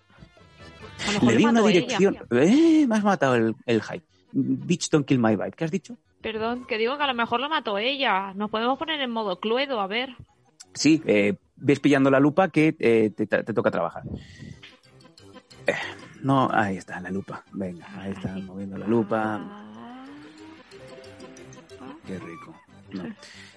[1.22, 1.68] Le di una ella.
[1.68, 2.18] dirección.
[2.30, 2.86] ¡Eh!
[2.86, 4.04] Me has matado el, el hype.
[4.32, 5.52] Bitch, don't kill my vibe.
[5.52, 5.96] ¿Qué has dicho?
[6.20, 8.32] Perdón, que digo que a lo mejor lo mató ella.
[8.34, 10.14] Nos podemos poner en modo cluedo, a ver.
[10.74, 14.04] Sí, eh, ves pillando la lupa que eh, te, te toca trabajar.
[15.66, 15.72] Eh,
[16.22, 17.44] no, ahí está, la lupa.
[17.52, 19.40] Venga, ahí está, moviendo la lupa.
[19.40, 20.06] Ah,
[22.06, 22.54] Qué rico.
[22.92, 23.04] No.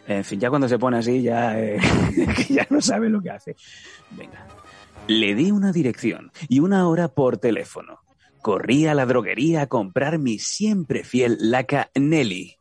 [0.07, 1.79] En fin, ya cuando se pone así, ya, eh,
[2.49, 3.55] ya no sabe lo que hace.
[4.11, 4.47] Venga.
[5.07, 7.99] Le di una dirección y una hora por teléfono.
[8.41, 12.57] Corrí a la droguería a comprar mi siempre fiel laca Nelly.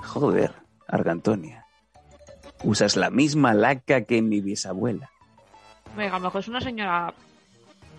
[0.00, 0.54] Joder,
[0.86, 1.66] Argantonia.
[2.62, 5.10] Usas la misma laca que mi bisabuela.
[5.96, 7.12] Venga, a lo mejor es una señora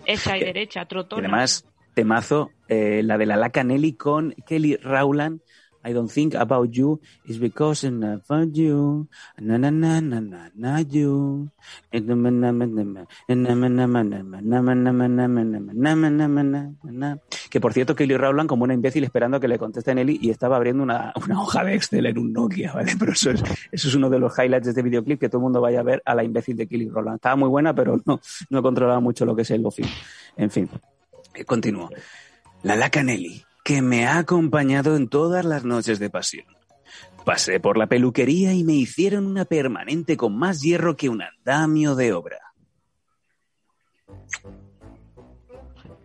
[0.08, 1.28] hecha y derecha, Y trotona.
[1.28, 5.40] además, temazo, eh, la de la laca Nelly con Kelly Rowland.
[5.88, 9.08] I don't think about you is because I about you.
[9.40, 11.48] Na na na na na na you.
[11.90, 15.94] and na na na na na and na na na na na na na na
[15.94, 17.16] na na na na na
[17.48, 20.28] Que por cierto, Kelly Rowland como una imbécil esperando que le conteste a Nelly y
[20.28, 22.92] estaba abriendo una, una hoja de Excel en un Nokia, ¿vale?
[22.98, 25.44] Pero eso es, eso es uno de los highlights de este videoclip que todo el
[25.44, 27.16] mundo vaya a ver a la imbécil de Kelly Rowland.
[27.16, 28.20] Estaba muy buena, pero no,
[28.50, 29.86] no controlaba mucho lo que es el bofín.
[30.36, 30.68] En fin,
[31.46, 31.88] continúo.
[32.62, 36.46] La laca Nelly que me ha acompañado en todas las noches de pasión.
[37.26, 41.94] Pasé por la peluquería y me hicieron una permanente con más hierro que un andamio
[41.94, 42.40] de obra.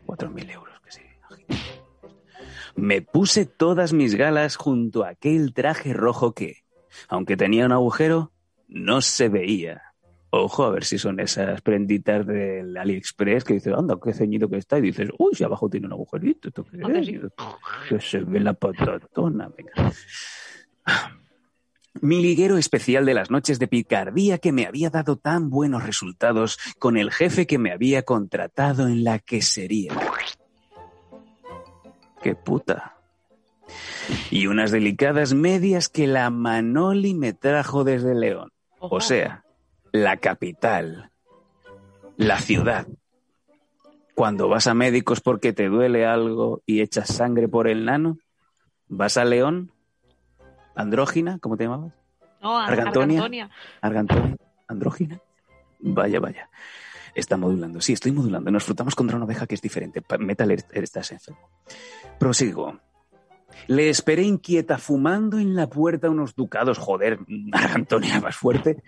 [0.05, 1.01] Cuatro mil euros, que sí.
[2.75, 6.65] Me puse todas mis galas junto a aquel traje rojo que,
[7.07, 8.33] aunque tenía un agujero,
[8.67, 9.92] no se veía.
[10.35, 14.57] Ojo, a ver si son esas prenditas del AliExpress que dices, anda, qué ceñido que
[14.57, 14.79] está.
[14.79, 16.47] Y dices, uy, si abajo tiene un agujerito.
[16.47, 17.05] ¿esto qué Anda, es?
[17.05, 17.19] sí.
[17.87, 19.51] Que se ve la patatona.
[19.55, 19.93] Venga.
[22.01, 26.57] Mi liguero especial de las noches de picardía que me había dado tan buenos resultados
[26.79, 29.93] con el jefe que me había contratado en la quesería.
[32.23, 32.97] ¡Qué puta!
[34.31, 38.51] Y unas delicadas medias que la Manoli me trajo desde León.
[38.79, 39.42] O sea,
[39.93, 41.11] la capital,
[42.17, 42.85] la ciudad.
[44.15, 48.17] Cuando vas a médicos porque te duele algo y echas sangre por el nano,
[48.87, 49.71] vas a León,
[50.75, 51.93] Andrógina, ¿cómo te llamabas?
[52.41, 53.19] No, Ar- Argantonia.
[53.19, 53.49] Argantonia.
[53.81, 54.35] Argantonia,
[54.67, 55.19] Andrógina.
[55.79, 56.49] Vaya, vaya.
[57.15, 57.79] Está modulando.
[57.79, 58.49] Sí, estoy modulando.
[58.51, 60.01] Nos frotamos contra una oveja que es diferente.
[60.19, 61.49] Metal, er- estás enfermo.
[62.19, 62.79] Prosigo.
[63.67, 66.77] Le esperé inquieta fumando en la puerta unos ducados.
[66.77, 67.19] Joder,
[67.51, 68.83] Argantonia, más fuerte.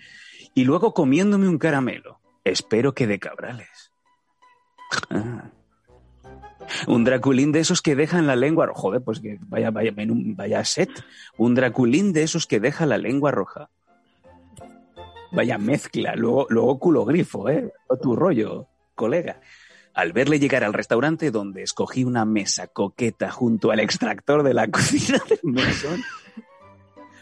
[0.53, 2.19] Y luego comiéndome un caramelo.
[2.43, 3.91] Espero que de cabrales.
[5.09, 5.51] Ah.
[6.87, 8.69] Un draculín de esos que dejan la lengua.
[8.73, 10.89] Joder, pues que vaya, vaya, vaya set.
[11.37, 13.69] Un draculín de esos que deja la lengua roja.
[15.31, 17.71] Vaya mezcla, luego, luego culo grifo, ¿eh?
[17.87, 19.41] O tu rollo, colega.
[19.95, 24.67] Al verle llegar al restaurante donde escogí una mesa coqueta junto al extractor de la
[24.71, 26.01] cocina del mesón,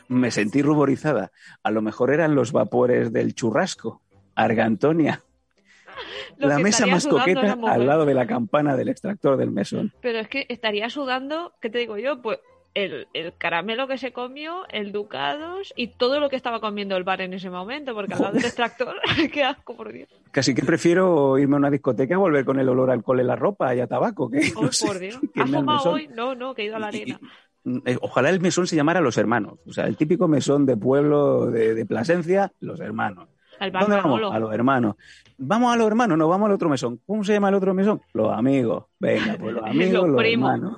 [0.08, 1.32] me sentí ruborizada.
[1.62, 4.02] A lo mejor eran los vapores del churrasco.
[4.36, 5.22] Argantonia.
[6.38, 9.94] Lo la mesa más coqueta al lado de la campana del extractor del mesón.
[10.02, 12.24] Pero es que estaría sudando, ¿qué te digo yo?
[12.24, 12.40] Pues
[12.76, 17.04] el, el caramelo que se comió, el ducados y todo lo que estaba comiendo el
[17.04, 18.96] bar en ese momento, porque al lado del extractor,
[19.32, 20.10] qué asco, por Dios.
[20.32, 23.28] Casi que prefiero irme a una discoteca y volver con el olor a alcohol en
[23.28, 24.30] la ropa y a tabaco.
[24.30, 25.20] Que, Oh, no sé, por Dios.
[25.36, 26.08] ¿Has al fumado hoy?
[26.14, 27.20] No, no, que he ido a la arena.
[27.66, 29.60] y- eh, Ojalá el mesón se llamara Los Hermanos.
[29.66, 33.30] O sea, el típico mesón de pueblo de, de Plasencia, Los Hermanos.
[33.60, 34.12] Al bar ¿Dónde vamos?
[34.20, 34.34] Manolo.
[34.34, 34.96] A los hermanos.
[35.38, 37.00] Vamos a los hermanos, no vamos al otro mesón.
[37.06, 38.02] ¿Cómo se llama el otro mesón?
[38.14, 38.86] Los amigos.
[39.00, 40.78] Venga, pues los amigos, Los los, hermanos.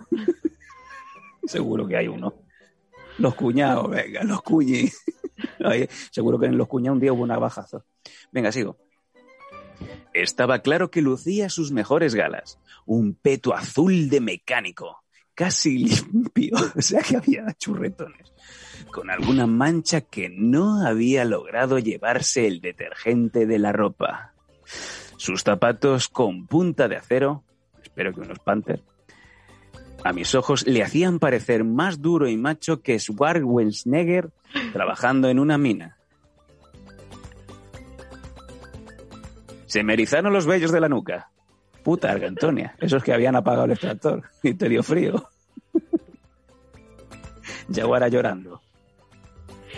[1.48, 2.34] Seguro que hay uno.
[3.18, 5.04] Los cuñados, venga, los cuñis.
[5.64, 7.86] Ay, Seguro que en los cuñados un día hubo un bajazo.
[8.32, 8.78] Venga, sigo.
[10.14, 12.60] Estaba claro que lucía sus mejores galas.
[12.86, 15.04] Un peto azul de mecánico,
[15.34, 15.78] casi
[16.14, 18.34] limpio, o sea que había churretones,
[18.92, 24.34] con alguna mancha que no había logrado llevarse el detergente de la ropa.
[25.18, 27.44] Sus zapatos con punta de acero,
[27.84, 28.82] espero que unos Panther,
[30.06, 34.30] a mis ojos le hacían parecer más duro y macho que Schwarzenegger
[34.72, 35.98] trabajando en una mina.
[39.66, 41.32] Se me erizaron los vellos de la nuca.
[41.84, 45.28] Puta Argantonia, esos que habían apagado el extractor y te dio frío.
[47.70, 48.62] Yaguara llorando.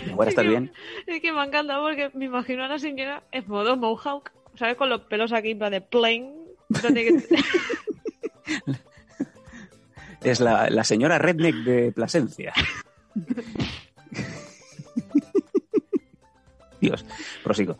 [0.06, 0.72] Yaguara, ¿estás Es que- bien?
[1.06, 4.76] Es que me encanta porque me imagino a la señora en modo mohawk, ¿sabes?
[4.76, 5.80] Con los pelos aquí plan de.
[6.82, 7.22] Donde que-
[10.22, 12.52] Es la, señora Redneck de Plasencia.
[16.80, 17.04] Dios,
[17.42, 17.78] prosigo.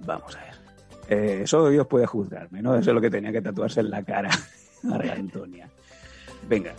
[0.00, 0.54] Vamos a ver.
[1.08, 2.76] Eh, solo Dios puede juzgarme, ¿no?
[2.76, 4.30] Eso es lo que tenía que tatuarse en la cara,
[4.92, 5.68] Argantonia.
[6.48, 6.74] Venga,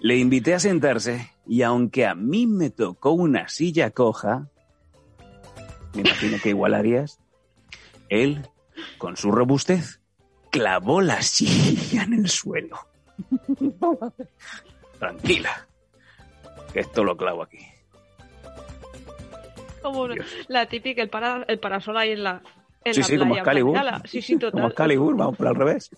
[0.00, 4.48] le invité a sentarse y aunque a mí me tocó una silla coja,
[5.94, 7.20] me imagino que igual harías,
[8.08, 8.48] él,
[8.98, 10.00] con su robustez,
[10.50, 12.89] clavó la silla en el suelo.
[14.98, 15.66] Tranquila,
[16.72, 17.58] que esto lo clavo aquí.
[19.82, 20.08] como
[20.48, 22.42] la típica, el, para, el parasol ahí en la,
[22.84, 23.40] en Sí, la sí, como playa.
[23.42, 23.72] Excalibur.
[23.72, 24.02] Mírala.
[24.06, 24.52] Sí, sí, total.
[24.52, 25.90] Como Excalibur, vamos por al revés.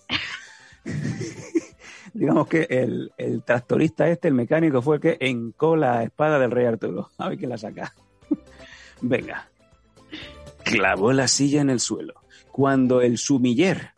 [2.13, 6.51] Digamos que el, el tractorista este, el mecánico, fue el que encó la espada del
[6.51, 7.09] rey Arturo.
[7.17, 7.93] A ver quién la saca.
[9.01, 9.49] Venga.
[10.63, 12.13] Clavó la silla en el suelo.
[12.51, 13.92] Cuando el sumiller,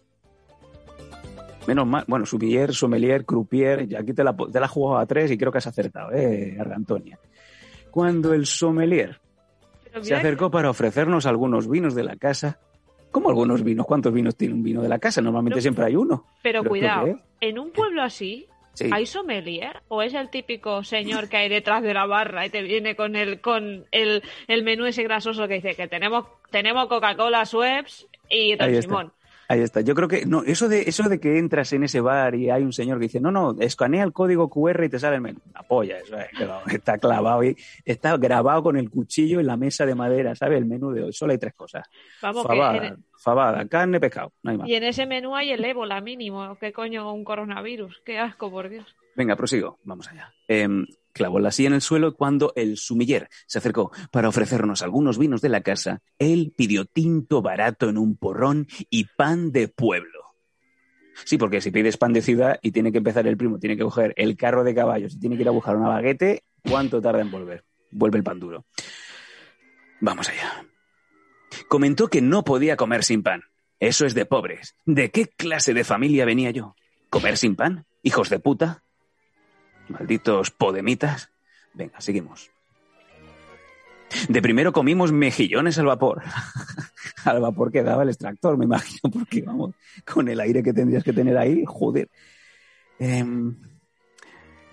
[1.67, 5.05] menos mal, bueno, sumiller, sommelier, croupier, ya aquí te la, te la has jugado a
[5.05, 7.17] tres y creo que has acertado, eh, Argantonia.
[7.91, 9.19] Cuando el sommelier
[10.01, 12.59] se acercó para ofrecernos algunos vinos de la casa.
[13.11, 13.85] ¿Cómo algunos vinos?
[13.85, 15.21] ¿Cuántos vinos tiene un vino de la casa?
[15.21, 15.61] Normalmente No.
[15.61, 16.25] siempre hay uno.
[16.43, 18.89] Pero ¿Pero cuidado, en un pueblo así, Sí.
[18.91, 19.81] ¿hay sommelier?
[19.87, 23.15] ¿O es el típico señor que hay detrás de la barra y te viene con
[23.15, 28.57] el con el, el menú ese grasoso que dice que tenemos tenemos Coca-Cola, Schweppes y
[28.57, 29.11] Don está.
[29.47, 29.81] Ahí está.
[29.81, 32.63] Yo creo que no, eso de eso de que entras en ese bar y hay
[32.63, 35.39] un señor que dice, no, no, escanea el código QR y te sale el menú.
[35.53, 39.85] La polla, eso no, está clavado y está grabado con el cuchillo en la mesa
[39.85, 40.57] de madera, ¿sabes?
[40.57, 41.13] El menú de hoy.
[41.13, 41.87] Solo hay tres cosas.
[42.21, 44.33] Vamos, Fabada, que en- fabada, carne, pescado.
[44.43, 44.67] No hay más.
[44.67, 46.57] y en ese menú hay el ébola mínimo.
[46.59, 48.01] ¿Qué coño un coronavirus?
[48.05, 48.95] Qué asco, por Dios.
[49.15, 49.77] Venga, prosigo.
[49.83, 50.33] Vamos allá.
[50.47, 55.17] Em, clavó la silla en el suelo cuando el sumiller se acercó para ofrecernos algunos
[55.17, 56.01] vinos de la casa.
[56.19, 60.19] Él pidió tinto barato en un porrón y pan de pueblo.
[61.23, 63.83] Sí, porque si pides pan de ciudad y tiene que empezar el primo, tiene que
[63.83, 67.21] coger el carro de caballos y tiene que ir a buscar una baguete, ¿cuánto tarda
[67.21, 67.63] en volver?
[67.91, 68.65] Vuelve el pan duro.
[70.01, 70.65] Vamos allá.
[71.69, 73.43] Comentó que no podía comer sin pan.
[73.79, 74.75] Eso es de pobres.
[74.85, 76.75] ¿De qué clase de familia venía yo?
[77.09, 77.85] ¿Comer sin pan?
[78.03, 78.84] ¿Hijos de puta?
[79.89, 81.29] Malditos podemitas.
[81.73, 82.51] Venga, seguimos.
[84.29, 86.23] De primero comimos mejillones al vapor.
[87.25, 89.75] al vapor que daba el extractor, me imagino, porque vamos,
[90.05, 92.09] con el aire que tendrías que tener ahí, joder.
[92.99, 93.55] Em,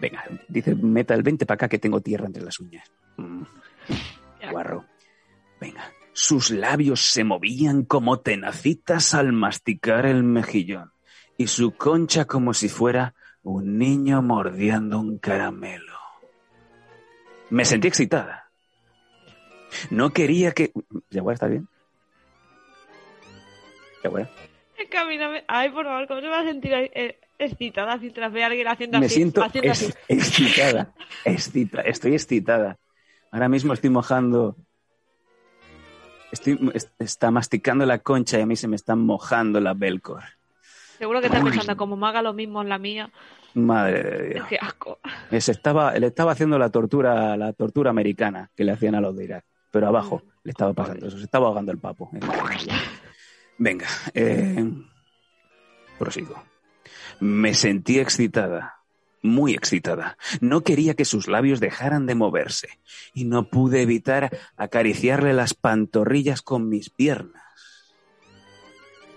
[0.01, 2.91] venga, dice Metal, vente para acá que tengo tierra entre las uñas.
[3.17, 3.43] Mm,
[4.51, 4.85] guarro.
[5.61, 5.93] Venga.
[6.15, 10.93] Sus labios se movían como tenacitas al masticar el mejillón
[11.39, 15.99] y su concha como si fuera un niño mordiendo un caramelo.
[17.51, 18.51] Me sentí excitada.
[19.91, 20.73] No quería que...
[21.11, 21.69] ¿Ya está bien?
[24.05, 24.11] ¿Ya
[24.79, 27.19] Es que a mí no me- Ay, por favor, ¿cómo se va a sentir eh,
[27.39, 29.15] excitada si tras ve a alguien haciendo Me así?
[29.17, 29.93] siento haciendo así?
[30.09, 30.93] excitada.
[31.25, 32.79] Excita- estoy excitada.
[33.31, 34.57] Ahora mismo estoy mojando.
[36.31, 40.23] Estoy, es- está masticando la concha y a mí se me está mojando la Belcor.
[41.03, 43.11] Seguro que está pensando, como me haga lo mismo en la mía.
[43.55, 44.47] Madre de Dios.
[44.49, 45.01] Qué asco.
[45.33, 49.01] Eh, Se estaba, le estaba haciendo la tortura, la tortura americana que le hacían a
[49.01, 49.45] los de Irak.
[49.73, 51.19] Pero abajo le estaba pasando eso.
[51.19, 52.09] Se estaba ahogando el papo.
[53.59, 54.65] Venga, eh,
[55.99, 56.41] prosigo.
[57.19, 58.77] Me sentí excitada,
[59.23, 60.17] muy excitada.
[60.41, 62.79] No quería que sus labios dejaran de moverse
[63.13, 67.43] y no pude evitar acariciarle las pantorrillas con mis piernas.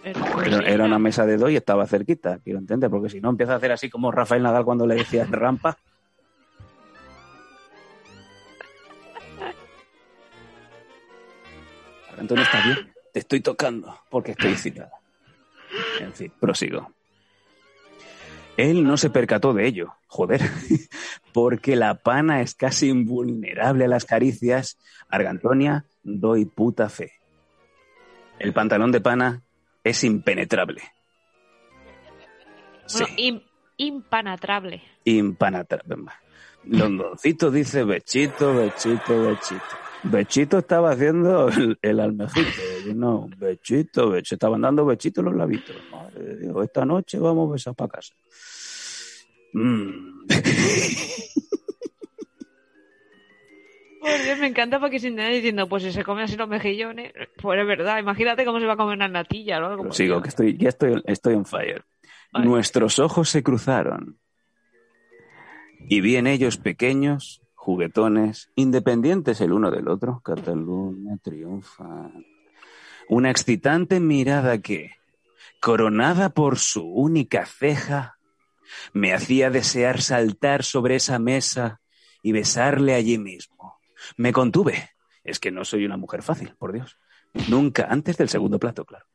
[0.05, 3.53] Era, era una mesa de dos y estaba cerquita, quiero entender, porque si no empieza
[3.53, 5.79] a hacer así como Rafael Nadal cuando le decía rampa.
[12.19, 12.93] Antonio, ¿estás bien?
[13.11, 14.91] Te estoy tocando porque estoy excitada.
[15.99, 16.91] En fin, prosigo.
[18.57, 20.41] Él no se percató de ello, joder,
[21.33, 24.77] porque la pana es casi invulnerable a las caricias.
[25.09, 27.13] Argantonia, doy puta fe.
[28.37, 29.44] El pantalón de pana
[29.85, 30.81] es impenetrable.
[32.87, 33.43] Sí, Bueno, im-
[33.77, 34.81] impanatrable.
[35.05, 36.11] impenetrable.
[36.65, 39.61] Londoncito dice bechito, bechito, bechito.
[40.03, 42.49] Bechito estaba haciendo el, el almejito.
[42.93, 44.35] No, bechito, bechito.
[44.35, 45.75] Estaban dando bechito los labitos.
[45.91, 48.13] Madre de Dios, esta noche vamos a besar para casa.
[49.53, 50.25] Mm.
[54.05, 57.11] Por Dios, me encanta porque sin nada diciendo, pues si se come así los mejillones,
[57.41, 59.91] pues es verdad, imagínate cómo se va a comer una natilla o algo.
[59.91, 61.83] Sigo, que estoy, ya estoy, estoy on fire.
[62.31, 62.45] Vale.
[62.45, 64.19] Nuestros ojos se cruzaron.
[65.89, 70.21] Y vi en ellos pequeños, juguetones, independientes el uno del otro.
[70.23, 72.11] Cataluña triunfa.
[73.09, 74.91] Una excitante mirada que,
[75.59, 78.19] coronada por su única ceja,
[78.93, 81.81] me hacía desear saltar sobre esa mesa
[82.21, 83.54] y besarle allí mismo.
[84.17, 84.89] Me contuve.
[85.23, 86.99] Es que no soy una mujer fácil, por Dios.
[87.49, 89.05] Nunca antes del segundo plato, claro.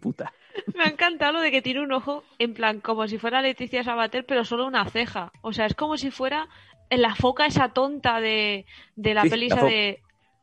[0.00, 0.32] Puta.
[0.74, 3.82] Me ha encantado lo de que tiene un ojo en plan como si fuera Leticia
[3.84, 5.32] Sabater, pero solo una ceja.
[5.40, 6.48] O sea, es como si fuera
[6.90, 8.66] la foca esa tonta de,
[8.96, 9.88] de la Sí, peli la esa fo- de...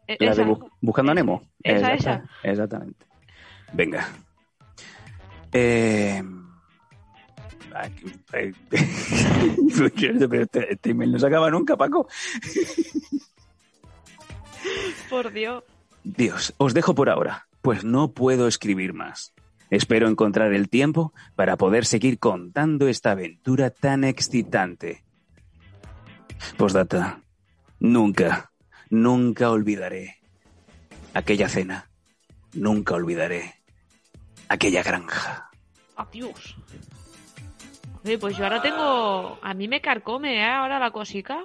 [0.08, 0.44] eh, La esa.
[0.44, 1.44] de Bu- Buscando a Nemo.
[1.64, 3.06] Esa, Exacta- Exactamente.
[3.74, 4.08] Venga.
[5.52, 6.24] Eh...
[10.30, 12.08] Pero este, este email no se acaba nunca, Paco.
[15.10, 15.64] Por Dios.
[16.04, 19.34] Dios, os dejo por ahora, pues no puedo escribir más.
[19.70, 25.04] Espero encontrar el tiempo para poder seguir contando esta aventura tan excitante.
[26.58, 27.22] Postdata.
[27.80, 28.52] Nunca,
[28.90, 30.20] nunca olvidaré
[31.14, 31.90] aquella cena.
[32.54, 33.56] Nunca olvidaré
[34.48, 35.50] aquella granja.
[35.96, 36.56] Adiós.
[38.04, 39.38] Oye, pues yo ahora tengo...
[39.42, 40.46] A mí me carcome ¿eh?
[40.46, 41.44] ahora la cosica.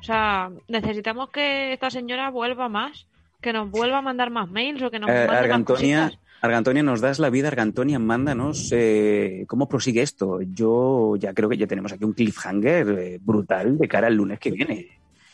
[0.00, 3.06] O sea, necesitamos que esta señora vuelva más.
[3.40, 6.12] Que nos vuelva a mandar más mails o que nos Eh, mande más Argantonia.
[6.40, 7.48] Argantonia, nos das la vida.
[7.48, 10.40] Argantonia, mándanos eh, cómo prosigue esto.
[10.42, 14.38] Yo ya creo que ya tenemos aquí un cliffhanger eh, brutal de cara al lunes
[14.38, 14.88] que viene.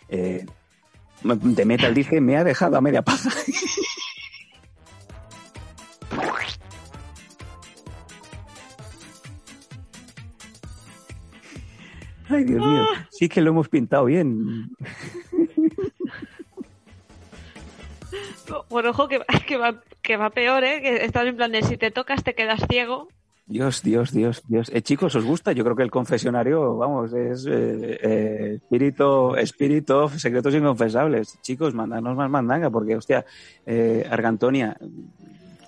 [0.08, 0.46] Eh,
[1.22, 3.30] de Metal dice, me ha dejado a media paja.
[12.32, 12.86] Ay, Dios mío.
[13.10, 14.70] Sí que lo hemos pintado bien.
[18.68, 20.80] Bueno, ojo, que, que, va, que va peor, ¿eh?
[20.82, 23.08] Que estás en plan de si te tocas te quedas ciego.
[23.46, 24.70] Dios, Dios, Dios, Dios.
[24.72, 25.52] Eh, chicos, ¿os gusta?
[25.52, 31.38] Yo creo que el confesionario, vamos, es eh, eh, espíritu, espíritu, secretos inconfesables.
[31.42, 33.24] Chicos, mandanos más mandanga, porque, hostia,
[33.66, 34.76] eh, Argantonia,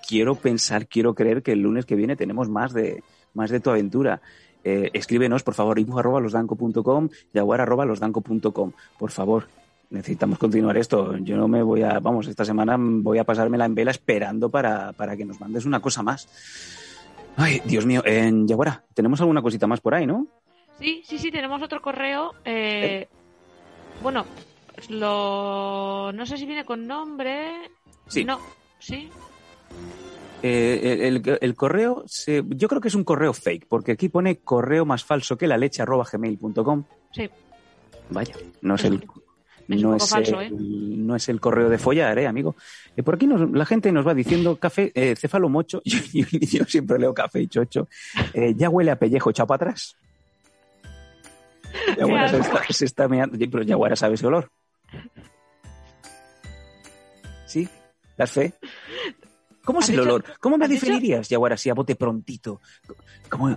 [0.06, 3.02] quiero pensar, quiero creer que el lunes que viene tenemos más de,
[3.34, 4.20] más de tu aventura.
[4.64, 8.72] Eh, escríbenos, por favor, info arroba losdanco.com, jaguar arroba losdanco.com.
[8.98, 9.46] Por favor,
[9.90, 11.16] necesitamos continuar esto.
[11.18, 14.92] Yo no me voy a, vamos, esta semana voy a pasármela en vela esperando para,
[14.94, 16.26] para que nos mandes una cosa más.
[17.36, 20.26] Ay, Dios mío, en Yaguara, tenemos alguna cosita más por ahí, ¿no?
[20.80, 22.32] Sí, sí, sí, tenemos otro correo.
[22.44, 23.06] eh,
[24.02, 24.24] Bueno,
[24.88, 26.10] lo...
[26.12, 27.70] no sé si viene con nombre.
[28.06, 28.24] Sí.
[28.24, 28.38] No,
[28.78, 29.08] Sí.
[30.46, 34.84] Eh, el, correo, se- yo creo que es un correo fake, porque aquí pone correo
[34.84, 36.84] más falso que la leche arroba gmail.com.
[37.12, 37.30] Sí.
[38.10, 38.94] Vaya, no es el,
[39.68, 40.56] es no, es falso, el, ¿eh?
[40.56, 42.56] no es el correo de follar, ¿eh, amigo?
[42.94, 46.26] Eh, por aquí nos- la gente nos va diciendo café, eh, céfalo mocho, yo, yo-
[46.38, 47.88] yo siempre leo café y chocho,
[48.54, 49.96] ya huele a pellejo echado para atrás.
[51.96, 54.50] Yaguara se está, se está meando, pero Yaguara sabe ese olor.
[57.46, 57.66] ¿Sí?
[58.18, 58.52] ¿Das fe?
[59.64, 60.24] ¿Cómo es ¿Has el olor?
[60.40, 62.60] ¿Cómo me definirías, Yaguara, así a bote prontito?
[63.28, 63.56] ¿Cómo,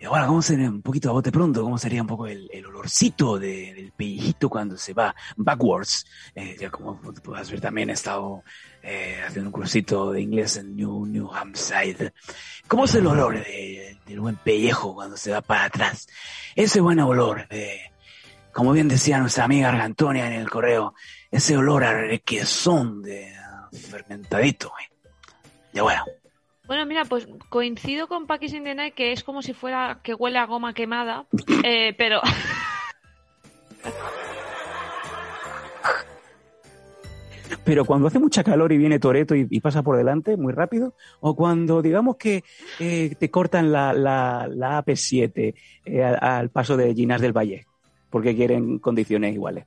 [0.00, 1.62] Yaguara, ¿cómo sería un poquito a bote pronto?
[1.62, 6.06] ¿Cómo sería un poco el, el olorcito de- del pellejito cuando se va backwards?
[6.34, 8.42] Eh, ya como puedes ver, también he estado
[8.82, 12.12] eh, haciendo un cursito de inglés en New, New Hampshire.
[12.68, 16.06] ¿Cómo es el olor de- del buen pellejo cuando se va para atrás?
[16.54, 17.80] Ese buen olor de,
[18.52, 20.94] como bien decía nuestra amiga Argantonia en el correo,
[21.30, 23.32] ese olor a requesón de
[23.72, 24.68] fermentadito.
[24.82, 24.93] eh.
[25.82, 26.02] Bueno,
[26.66, 30.14] Bueno, mira, pues coincido con Paquis in the Night que es como si fuera que
[30.14, 31.26] huele a goma quemada,
[31.64, 32.20] eh, pero
[37.64, 40.94] pero cuando hace mucha calor y viene Toreto y, y pasa por delante muy rápido,
[41.20, 42.44] o cuando digamos que
[42.78, 45.54] eh, te cortan la, la, la AP7
[45.86, 47.66] eh, al, al paso de Ginás del Valle,
[48.10, 49.66] porque quieren condiciones iguales.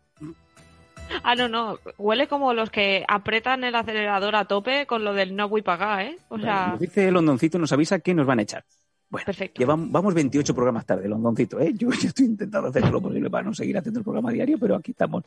[1.24, 5.36] Ah no no, huele como los que apretan el acelerador a tope con lo del
[5.36, 6.18] no voy pagar, ¿eh?
[6.30, 8.64] O sea, Nos dice Londoncito, nos avisa que nos van a echar.
[9.10, 9.60] Bueno, Perfecto.
[9.60, 11.74] llevamos, vamos 28 programas tarde, Londoncito, ¿eh?
[11.74, 14.76] Yo, yo estoy intentando hacer lo posible para no seguir haciendo el programa diario, pero
[14.76, 15.24] aquí estamos.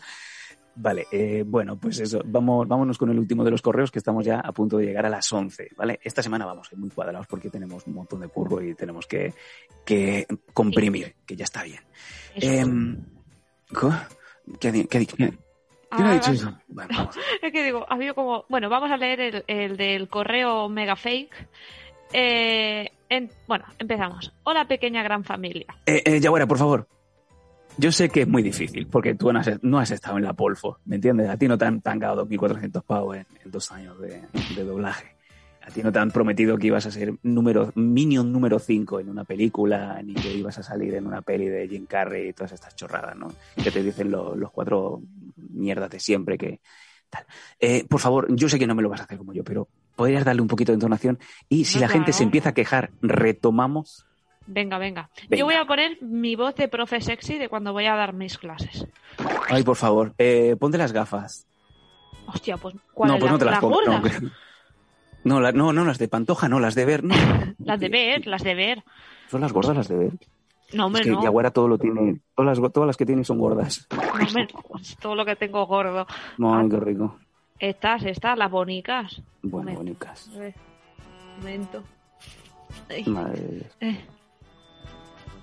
[0.76, 4.24] Vale, eh, bueno, pues eso, vamos, vámonos con el último de los correos, que estamos
[4.24, 5.98] ya a punto de llegar a las 11, ¿vale?
[6.02, 9.34] Esta semana vamos ir muy cuadrados porque tenemos un montón de curro y tenemos que,
[9.84, 11.80] que comprimir, que ya está bien.
[13.74, 13.92] ¿co?
[14.58, 15.38] ¿Qué qué?
[15.90, 16.58] ¿Quién quién ha Ah, dicho ah, eso?
[16.68, 17.16] Bueno, vamos.
[17.42, 18.44] Es que digo, ha habido como.
[18.48, 21.48] Bueno, vamos a leer el, el del correo mega fake.
[22.12, 24.32] Eh, en- bueno, empezamos.
[24.44, 25.66] Hola, pequeña gran familia.
[25.86, 26.88] Eh, eh, Yaguara, por favor.
[27.76, 30.32] Yo sé que es muy difícil, porque tú no has, no has estado en la
[30.34, 31.28] Polfo, ¿me entiendes?
[31.30, 34.22] A ti no te han tangado 2.400 pavos en, en dos años de,
[34.56, 35.14] de doblaje.
[35.62, 39.08] A ti no te han prometido que ibas a ser número, Minion número 5 en
[39.08, 42.52] una película, ni que ibas a salir en una peli de Jim Carrey y todas
[42.52, 43.28] estas chorradas, ¿no?
[43.62, 45.00] Que te dicen lo- los cuatro
[45.52, 46.60] mierdas de siempre que
[47.08, 47.24] tal.
[47.58, 49.68] Eh, por favor, yo sé que no me lo vas a hacer como yo, pero
[49.96, 52.90] podrías darle un poquito de entonación y si No, la gente se empieza a quejar,
[53.02, 54.06] retomamos.
[54.46, 55.36] Venga, venga, Venga.
[55.38, 58.36] Yo voy a poner mi voz de profe sexy de cuando voy a dar mis
[58.38, 58.86] clases.
[59.48, 61.46] Ay, por favor, eh, ponte las gafas.
[62.26, 63.80] Hostia, pues ¿cuál no, es pues la, no te las la pongo.
[63.84, 64.02] No,
[65.24, 67.14] no, la- no, no, las de Pantoja, no, las de ver, no.
[67.58, 68.82] Las de ver, las de ver.
[69.30, 70.12] Son las gordas las de ver.
[70.72, 71.22] No, hombre, es que no.
[71.22, 73.86] Yaguara todo lo tiene, todas las, todas las que tiene son gordas.
[73.90, 74.48] No, hombre,
[75.00, 76.06] todo lo que tengo gordo.
[76.38, 76.64] No, Ah.
[76.70, 77.16] qué rico.
[77.58, 79.20] Estas, estas, las bonicas.
[79.42, 80.06] Bueno, Momento.
[80.38, 80.54] ver,
[81.38, 81.82] momento.
[82.88, 83.76] Ay, Madre de Dios.
[83.80, 84.00] eh.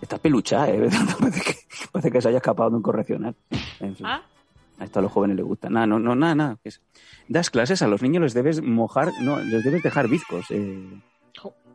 [0.02, 0.90] Está peluchada, ¿eh?
[1.20, 1.56] parece, que,
[1.92, 3.36] parece que se haya escapado de un correccional.
[3.80, 4.22] En fin, ¿Ah?
[4.80, 5.70] a esto a los jóvenes les gusta.
[5.70, 6.58] Nada, no, no, nada, nada.
[7.28, 10.46] Das clases, a los niños les debes mojar, no, les debes dejar bizcos.
[10.52, 11.02] Eh.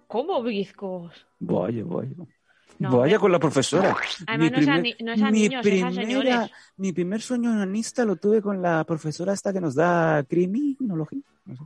[0.06, 1.26] ¿Cómo bizcos?
[1.40, 2.10] Vaya, vaya.
[2.90, 3.96] No, Vaya con la profesora.
[4.26, 6.36] Además, no es a ni- no es a mi niños, es a señores.
[6.76, 11.20] Mi primer sueño anista lo tuve con la profesora esta que nos da criminología.
[11.46, 11.62] No sé.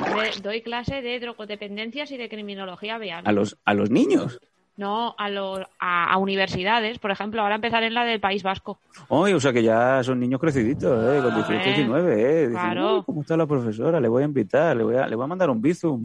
[0.00, 3.22] Hombre, Doy clase de drogodependencias y de criminología vial.
[3.26, 4.40] A los, a los niños.
[4.76, 6.98] No, a, los, a, a universidades.
[6.98, 8.80] Por ejemplo, ahora empezaré en la del País Vasco.
[9.08, 11.20] Ay, o sea que ya son niños creciditos, ¿eh?
[11.22, 12.38] Con 18, Hombre, 19, ¿eh?
[12.48, 12.96] Dicen, claro.
[12.98, 14.00] "Uy, ¿Cómo está la profesora?
[14.00, 16.02] Le voy a invitar, le voy a, le voy a mandar un bizum.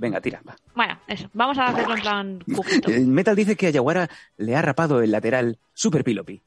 [0.00, 0.56] Venga, tira, va.
[0.74, 1.28] Bueno, eso.
[1.34, 2.90] Vamos a hacerlo en plan cubito.
[2.90, 6.40] Eh, Metal dice que a Yaguara le ha rapado el lateral Super Pilopi.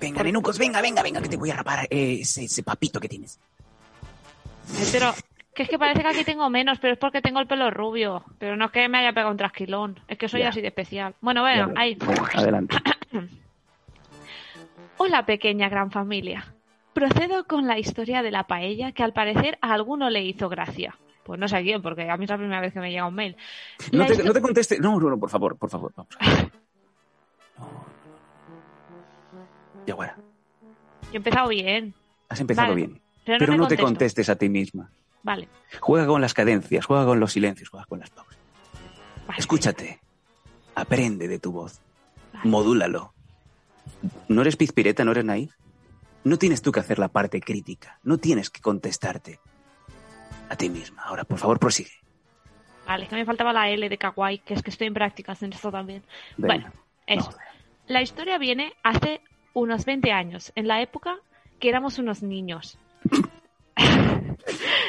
[0.00, 3.08] Venga, nenucos, venga, venga, venga, que te voy a rapar eh, ese, ese papito que
[3.08, 3.38] tienes.
[4.92, 5.12] Pero
[5.54, 8.24] que es que parece que aquí tengo menos, pero es porque tengo el pelo rubio.
[8.38, 10.00] Pero no es que me haya pegado un trasquilón.
[10.08, 10.48] Es que soy Ya.
[10.48, 11.14] así de especial.
[11.20, 11.98] Bueno, bueno, Ya, ahí.
[12.34, 12.76] adelante.
[14.96, 16.46] Hola, pequeña gran familia.
[16.92, 20.96] Procedo con la historia de la paella que al parecer a alguno le hizo gracia.
[21.24, 23.06] Pues no sé a quién, porque a mí es la primera vez que me llega
[23.06, 23.36] un mail.
[23.92, 24.78] No te, no te conteste.
[24.78, 26.14] No, no, no, por favor, por favor, vamos.
[29.86, 30.16] Yaguara,
[31.04, 31.94] Yo he empezado bien.
[32.28, 33.00] has empezado Vale, bien.
[33.24, 34.90] Pero no, Pero no te contestes a ti misma.
[35.22, 35.48] Vale.
[35.80, 38.36] Juega con las cadencias, juega con los silencios, juega con las pausas.
[39.26, 39.38] vale.
[39.38, 40.00] Escúchate.
[40.74, 41.80] Aprende de tu voz.
[42.32, 42.48] Vale.
[42.50, 43.12] Modúlalo.
[44.28, 45.52] ¿No eres pizpireta, no eres naif?
[46.24, 47.98] No tienes tú que hacer la parte crítica.
[48.02, 49.40] No tienes que contestarte
[50.48, 51.02] a ti misma.
[51.02, 51.90] Ahora, por favor, prosigue.
[52.86, 55.42] Vale, es que me faltaba la L de kawaii, que es que estoy en prácticas
[55.42, 56.02] en esto también.
[56.36, 56.54] Venga.
[56.54, 56.72] Bueno,
[57.06, 57.30] eso.
[57.86, 59.20] La historia viene hace
[59.54, 61.16] unos 20 años, en la época
[61.60, 62.78] que éramos unos niños.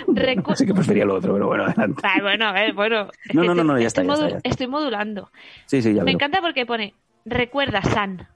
[0.08, 2.02] Recu- Así que prefería lo otro, pero bueno, adelante.
[2.06, 3.10] Ay, bueno, a ver, bueno.
[3.34, 4.50] No, no, no, no, ya está, estoy, ya está, modu- ya está.
[4.50, 5.32] estoy modulando.
[5.66, 6.16] Sí, sí, ya Me veo.
[6.16, 6.94] encanta porque pone,
[7.26, 8.28] recuerda, San,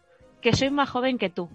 [0.41, 1.49] que soy más joven que tú.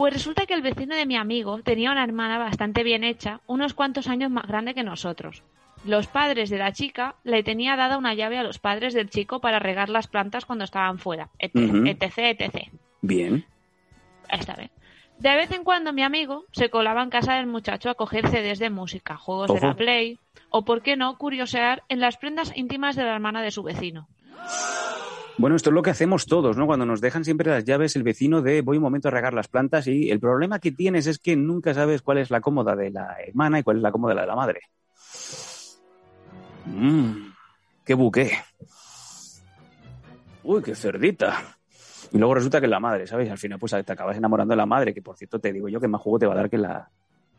[0.00, 3.74] Pues resulta que el vecino de mi amigo tenía una hermana bastante bien hecha, unos
[3.74, 5.42] cuantos años más grande que nosotros.
[5.84, 9.42] Los padres de la chica le tenía dada una llave a los padres del chico
[9.42, 12.68] para regar las plantas cuando estaban fuera, etc, etc, etc.
[13.02, 13.44] Bien.
[14.30, 14.70] Está bien.
[15.18, 18.58] De vez en cuando mi amigo se colaba en casa del muchacho a coger CDs
[18.58, 22.96] de música, juegos de la Play, o por qué no, curiosear en las prendas íntimas
[22.96, 24.08] de la hermana de su vecino.
[25.40, 26.66] Bueno, esto es lo que hacemos todos, ¿no?
[26.66, 29.48] Cuando nos dejan siempre las llaves el vecino de voy un momento a regar las
[29.48, 32.90] plantas y el problema que tienes es que nunca sabes cuál es la cómoda de
[32.90, 34.60] la hermana y cuál es la cómoda de la madre.
[36.66, 37.30] Mmm,
[37.84, 38.32] qué buque.
[40.42, 41.56] Uy, qué cerdita.
[42.12, 43.30] Y luego resulta que es la madre, ¿sabes?
[43.30, 45.80] Al final pues te acabas enamorando de la madre, que por cierto te digo yo
[45.80, 46.90] que más juego te va a dar que la,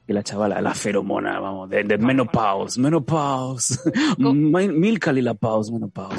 [0.07, 3.79] que la chavala, la feromona, vamos, de, de menopause, menopause.
[3.83, 3.91] Co-
[4.33, 6.17] Mil- Milka la pause, menopause.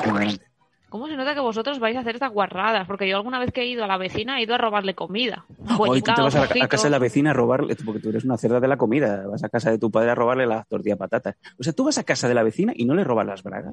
[0.93, 2.87] ¿Cómo se nota que vosotros vais a hacer estas guarradas?
[2.87, 5.47] Porque yo alguna vez que he ido a la vecina he ido a robarle comida.
[5.79, 8.37] Hoy tú te vas a, casa de la vecina a robarle, porque tú eres una
[8.37, 11.37] cerda de la comida, vas a casa de tu padre a robarle las tortillas patatas.
[11.59, 13.73] O sea, tú vas a casa de la vecina y no le robas las bragas.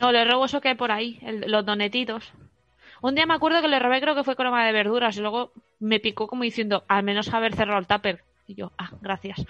[0.00, 2.32] No, le robo eso que hay por ahí, el- los donetitos.
[3.00, 5.52] Un día me acuerdo que le robé, creo que fue crema de verduras, y luego
[5.78, 8.24] me picó como diciendo, al menos haber cerrado el tupper.
[8.48, 9.46] Y yo, ah, gracias.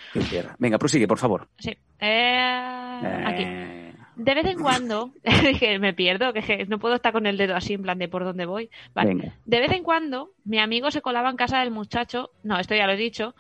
[0.59, 1.49] Venga, prosigue, por favor.
[1.59, 1.75] Sí.
[1.99, 3.84] Eh, aquí.
[4.17, 5.11] De vez en cuando,
[5.43, 8.25] dije, me pierdo, que, no puedo estar con el dedo así en plan de por
[8.25, 8.71] dónde voy.
[8.95, 9.09] Vale.
[9.11, 9.35] Venga.
[9.45, 12.87] De vez en cuando, mi amigo se colaba en casa del muchacho, no, esto ya
[12.87, 13.35] lo he dicho,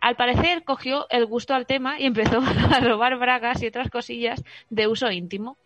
[0.00, 2.40] al parecer cogió el gusto al tema y empezó
[2.74, 5.56] a robar bragas y otras cosillas de uso íntimo.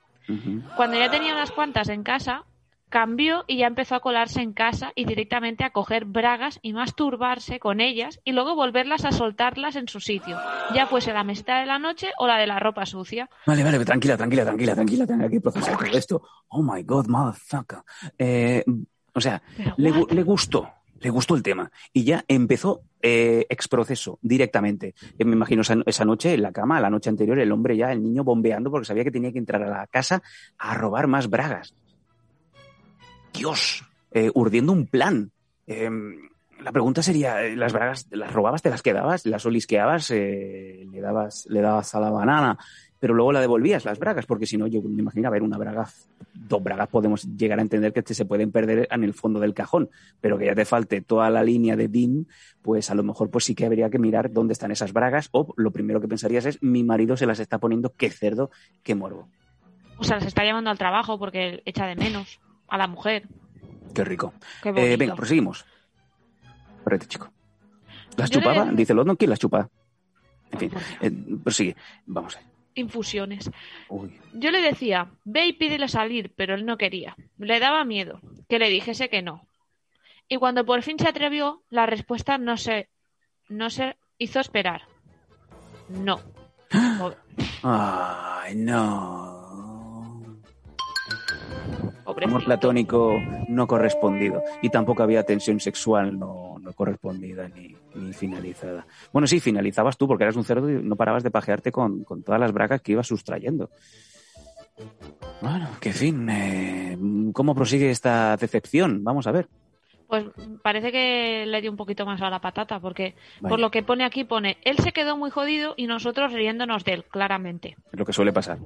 [0.76, 2.44] Cuando ya tenía unas cuantas en casa,
[2.88, 7.58] cambió y ya empezó a colarse en casa y directamente a coger bragas y masturbarse
[7.58, 10.38] con ellas y luego volverlas a soltarlas en su sitio,
[10.74, 13.28] ya fuese la mesita de la noche o la de la ropa sucia.
[13.46, 16.22] Vale, vale, tranquila, tranquila, tranquila, tranquila, tengo que procesar todo esto.
[16.48, 17.78] Oh my god, motherfucker.
[18.18, 18.64] Eh,
[19.12, 19.42] o sea,
[19.76, 20.68] le, le gustó,
[21.00, 21.70] le gustó el tema.
[21.92, 24.94] Y ya empezó eh, exproceso directamente.
[25.18, 27.92] Eh, me imagino esa, esa noche en la cama, la noche anterior, el hombre ya,
[27.92, 30.22] el niño bombeando porque sabía que tenía que entrar a la casa
[30.58, 31.74] a robar más bragas.
[33.38, 35.30] Dios, eh, urdiendo un plan.
[35.66, 35.88] Eh,
[36.60, 41.00] la pregunta sería, eh, ¿las bragas las robabas, te las quedabas, las olisqueabas, eh, le,
[41.00, 42.58] dabas, le dabas a la banana,
[42.98, 44.26] pero luego la devolvías, las bragas?
[44.26, 45.88] Porque si no, yo me imagino, a ver, una braga,
[46.34, 49.54] dos bragas podemos llegar a entender que te- se pueden perder en el fondo del
[49.54, 49.88] cajón,
[50.20, 52.26] pero que ya te falte toda la línea de DIN,
[52.60, 55.54] pues a lo mejor pues sí que habría que mirar dónde están esas bragas, o
[55.56, 58.50] lo primero que pensarías es, mi marido se las está poniendo, qué cerdo,
[58.82, 59.28] qué morbo.
[59.98, 63.26] O sea, se está llamando al trabajo porque echa de menos a la mujer.
[63.94, 64.32] Qué rico.
[64.62, 65.64] Qué Eh, venga, proseguimos.
[66.84, 67.30] Correcto, chico.
[68.16, 68.70] ¿Las Yo le- chupaba?
[68.72, 69.68] Dice London, ¿quién las chupa?
[70.50, 71.10] En fin, eh,
[71.42, 71.76] prosigue.
[72.06, 72.40] Vamos a.
[72.74, 73.50] Infusiones.
[73.88, 74.18] Uy.
[74.34, 77.16] Yo le decía, ve y pídele salir, pero él no quería.
[77.38, 79.46] Le daba miedo que le dijese que no.
[80.28, 82.88] Y cuando por fin se atrevió, la respuesta no se,
[83.48, 84.82] no se hizo esperar.
[85.88, 86.20] No.
[87.62, 89.27] Ay, no.
[92.08, 92.34] Pobrecito.
[92.36, 93.14] Amor platónico
[93.48, 94.42] no correspondido.
[94.62, 98.86] Y tampoco había tensión sexual no, no correspondida ni, ni finalizada.
[99.12, 102.22] Bueno, sí, finalizabas tú porque eras un cerdo y no parabas de pajearte con, con
[102.22, 103.70] todas las bragas que ibas sustrayendo.
[105.40, 106.28] Bueno, qué fin.
[106.30, 106.98] eh,
[107.32, 109.04] ¿Cómo prosigue esta decepción?
[109.04, 109.48] Vamos a ver.
[110.06, 110.24] Pues
[110.62, 114.04] parece que le dio un poquito más a la patata, porque por lo que pone
[114.04, 117.76] aquí pone, él se quedó muy jodido y nosotros riéndonos de él, claramente.
[117.92, 118.58] Es lo que suele pasar.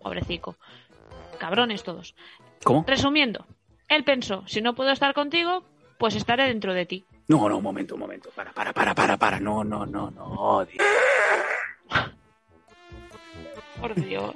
[0.00, 0.56] Pobrecico.
[1.38, 2.14] Cabrones todos.
[2.64, 2.84] ¿Cómo?
[2.86, 3.46] Resumiendo,
[3.88, 5.62] él pensó, si no puedo estar contigo,
[5.98, 7.04] pues estaré dentro de ti.
[7.28, 8.30] No, no, un momento, un momento.
[8.34, 9.40] Para, para, para, para, para.
[9.40, 10.64] No, no, no, no.
[10.66, 10.84] Dios.
[13.80, 14.34] Por Dios.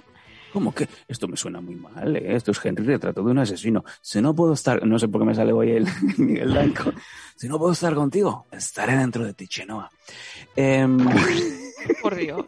[0.52, 0.88] ¿Cómo que?
[1.06, 2.34] Esto me suena muy mal, ¿eh?
[2.34, 3.84] Esto es Henry retrato de un asesino.
[4.00, 4.84] Si no puedo estar...
[4.86, 6.92] No sé por qué me sale hoy el Miguel Blanco.
[7.36, 9.90] Si no puedo estar contigo, estaré dentro de ti, Chenoa.
[10.56, 10.98] Em,
[12.02, 12.46] Por Dios.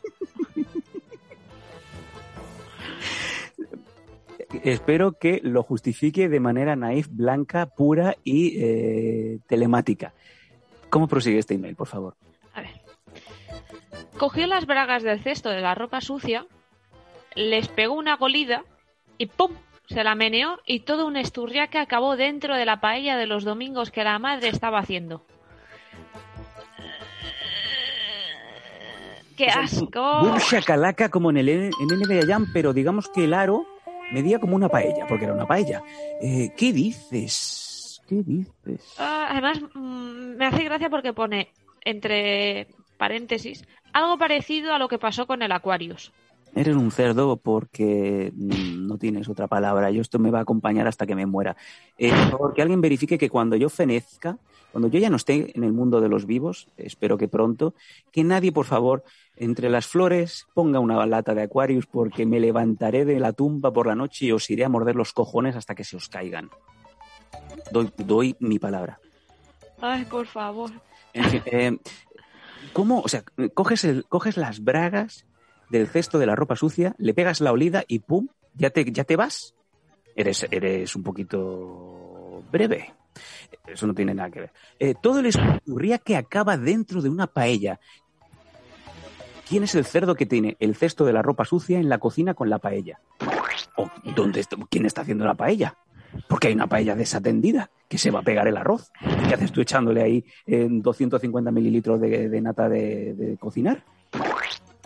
[4.63, 10.13] Espero que lo justifique de manera naif, blanca, pura y eh, telemática.
[10.89, 12.17] ¿Cómo prosigue este email, por favor?
[12.55, 12.71] A ver.
[14.19, 16.47] Cogió las bragas del cesto de la ropa sucia,
[17.35, 18.65] les pegó una golida
[19.19, 19.53] y ¡pum!
[19.89, 23.91] Se la meneó y todo un esturriaque acabó dentro de la paella de los domingos
[23.91, 25.25] que la madre estaba haciendo.
[29.37, 30.21] ¡Qué asco!
[30.21, 33.67] Boom shakalaka como en el en NBA Jam, pero digamos que el aro
[34.13, 35.83] medía como una paella, porque era una paella.
[36.21, 38.03] Eh, ¿Qué dices?
[38.09, 38.95] ¿Qué dices?
[38.99, 41.49] Ah, además, mm, me hace gracia porque pone
[41.85, 46.13] entre paréntesis, algo parecido a lo que pasó con el Aquarius.
[46.55, 49.91] Eres un cerdo porque no tienes otra palabra.
[49.91, 51.57] Yo esto me va a acompañar hasta que me muera.
[51.97, 54.37] Eh, por favor, que alguien verifique que cuando yo fenezca,
[54.73, 57.75] cuando yo ya no esté en el mundo de los vivos, espero que pronto,
[58.11, 59.05] que nadie, por favor,
[59.37, 63.87] entre las flores ponga una lata de Aquarius porque me levantaré de la tumba por
[63.87, 66.51] la noche y os iré a morder los cojones hasta que se os caigan.
[67.71, 68.99] Doy, doy mi palabra.
[69.81, 70.71] Ay, por favor.
[71.13, 71.79] En fin, eh,
[72.73, 73.01] ¿Cómo?
[73.01, 73.25] O sea,
[73.55, 75.27] coges, el, coges las bragas
[75.71, 78.29] del cesto de la ropa sucia, le pegas la olida y ¡pum!
[78.55, 79.55] ¿Ya te, ya te vas?
[80.17, 82.93] Eres, eres un poquito breve.
[83.67, 84.53] Eso no tiene nada que ver.
[84.79, 87.79] Eh, todo el escurría que acaba dentro de una paella.
[89.49, 92.35] ¿Quién es el cerdo que tiene el cesto de la ropa sucia en la cocina
[92.35, 93.01] con la paella?
[93.77, 95.77] ¿O dónde está- quién está haciendo la paella?
[96.29, 98.91] Porque hay una paella desatendida que se va a pegar el arroz.
[99.29, 103.85] ¿Qué haces tú echándole ahí eh, 250 mililitros de, de nata de, de cocinar?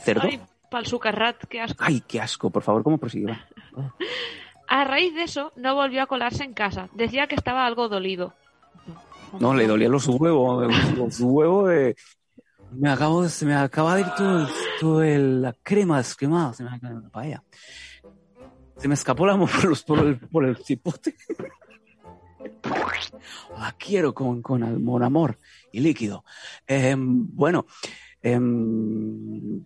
[0.02, 0.28] ¿Cerdo?
[0.70, 1.82] Pa'l sucarrat, qué asco.
[1.84, 2.50] Ay, qué asco.
[2.50, 3.26] Por favor, ¿cómo prosigue?
[3.26, 3.46] Va.
[4.68, 6.88] A raíz de eso, no volvió a colarse en casa.
[6.94, 8.34] Decía que estaba algo dolido.
[9.38, 10.72] No, le dolían los huevos.
[10.96, 11.96] Los huevos de...
[12.72, 14.48] Me acabo de, se me acaba de ir todo,
[14.80, 16.52] todo el- la crema descremada.
[16.54, 17.42] Se me la paella.
[18.78, 21.14] Se me escapó la por, los, por, el, por el cipote.
[23.58, 25.38] La quiero con, con amor, amor
[25.72, 26.24] y líquido.
[26.66, 27.66] Em, bueno,
[28.22, 29.64] em,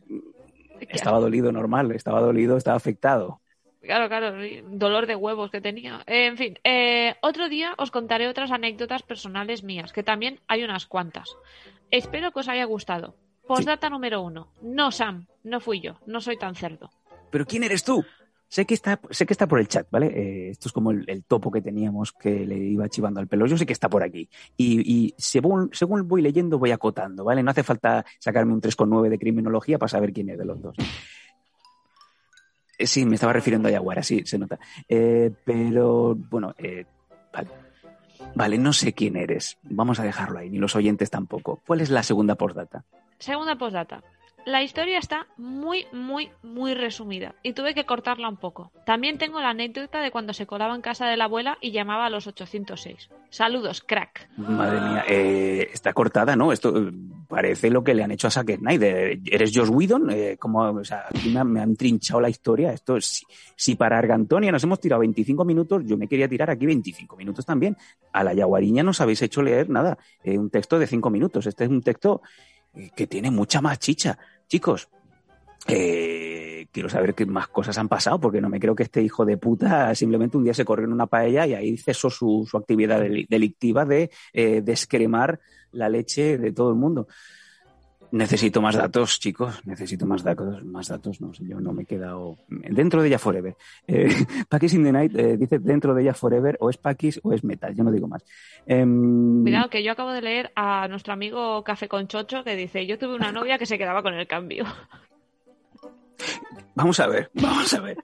[0.80, 3.40] estaba dolido normal, estaba dolido, estaba afectado.
[3.80, 4.36] Claro, claro,
[4.70, 6.02] dolor de huevos que tenía.
[6.06, 10.64] Eh, en fin, eh, otro día os contaré otras anécdotas personales mías, que también hay
[10.64, 11.36] unas cuantas.
[11.90, 13.14] Espero que os haya gustado.
[13.46, 14.48] Postdata número uno.
[14.60, 16.90] No, Sam, no fui yo, no soy tan cerdo.
[17.30, 18.04] ¿Pero quién eres tú?
[18.48, 20.06] Sé que está, sé que está por el chat, ¿vale?
[20.06, 23.46] Eh, esto es como el, topo que teníamos que le iba chivando al pelo.
[23.46, 24.28] Yo sé que está por aquí.
[24.56, 27.42] Y, según, según voy leyendo, voy acotando, ¿vale?
[27.42, 30.76] No hace falta sacarme un 3,9 de criminología para saber quién es de los dos.
[32.78, 34.58] Eh, sí, me estaba refiriendo a Yaguara, sí, se nota.
[34.88, 36.54] Eh, pero, bueno,
[37.32, 37.48] vale.
[38.34, 39.58] Vale, no sé quién eres.
[39.62, 41.60] Vamos a dejarlo ahí, ni los oyentes tampoco.
[41.66, 42.84] ¿Cuál es la segunda postdata?
[43.18, 44.02] Segunda postdata.
[44.48, 48.72] La historia está muy, muy, muy resumida y tuve que cortarla un poco.
[48.86, 52.06] También tengo la anécdota de cuando se colaba en casa de la abuela y llamaba
[52.06, 53.10] a los 806.
[53.28, 54.30] Saludos, crack.
[54.38, 56.50] Madre mía, eh, está cortada, ¿no?
[56.50, 56.90] Esto eh,
[57.28, 59.18] parece lo que le han hecho a Zack Snyder.
[59.26, 60.10] ¿Eres Josh Whedon?
[60.12, 62.72] Eh, como, aquí me, han- trinchado la historia.
[62.72, 66.64] Esto, si, si para Argantonia nos hemos tirado 25 minutos, yo me quería tirar aquí
[66.64, 67.76] 25 minutos también.
[68.14, 71.46] A la Yaguariña nos habéis hecho leer nada, eh, un texto de 5 minutos.
[71.46, 72.22] Este es un texto
[72.74, 74.18] eh, que tiene mucha más chicha.
[74.48, 74.88] Chicos,
[75.66, 79.24] eh, quiero saber qué más cosas han pasado, porque no me creo que este hijo
[79.26, 82.56] de puta simplemente un día se corrió en una paella y ahí cesó su, su
[82.56, 85.38] actividad deli- delictiva de eh, descremar
[85.72, 87.08] la leche de todo el mundo.
[88.10, 89.60] Necesito más datos, chicos.
[89.66, 90.64] Necesito más datos.
[90.64, 92.38] Más datos, no sé, yo no me he quedado.
[92.48, 93.56] Dentro de ella Forever.
[93.86, 94.08] Eh,
[94.48, 97.44] Pakis in the Night eh, dice dentro de ella Forever, o es Pakis o es
[97.44, 97.74] Metal.
[97.74, 98.24] Yo no digo más.
[98.66, 102.86] Em, Cuidado, que yo acabo de leer a nuestro amigo Café con Chocho que dice:
[102.86, 104.64] Yo tuve una novia que se quedaba con el cambio.
[106.74, 107.98] Vamos a ver, vamos a ver.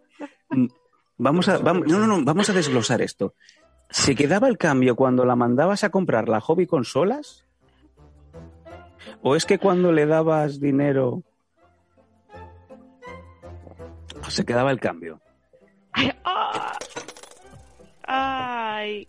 [0.51, 0.67] Mm,
[1.17, 3.35] Vamos a, vamos, no, no, no, vamos a desglosar esto.
[3.89, 7.43] ¿Se quedaba el cambio cuando la mandabas a comprar la hobby consolas?
[9.23, 11.23] ¿O es que cuando le dabas dinero
[14.21, 15.21] pues se quedaba el cambio?
[15.93, 16.73] Ay, ah.
[18.07, 19.09] Ay.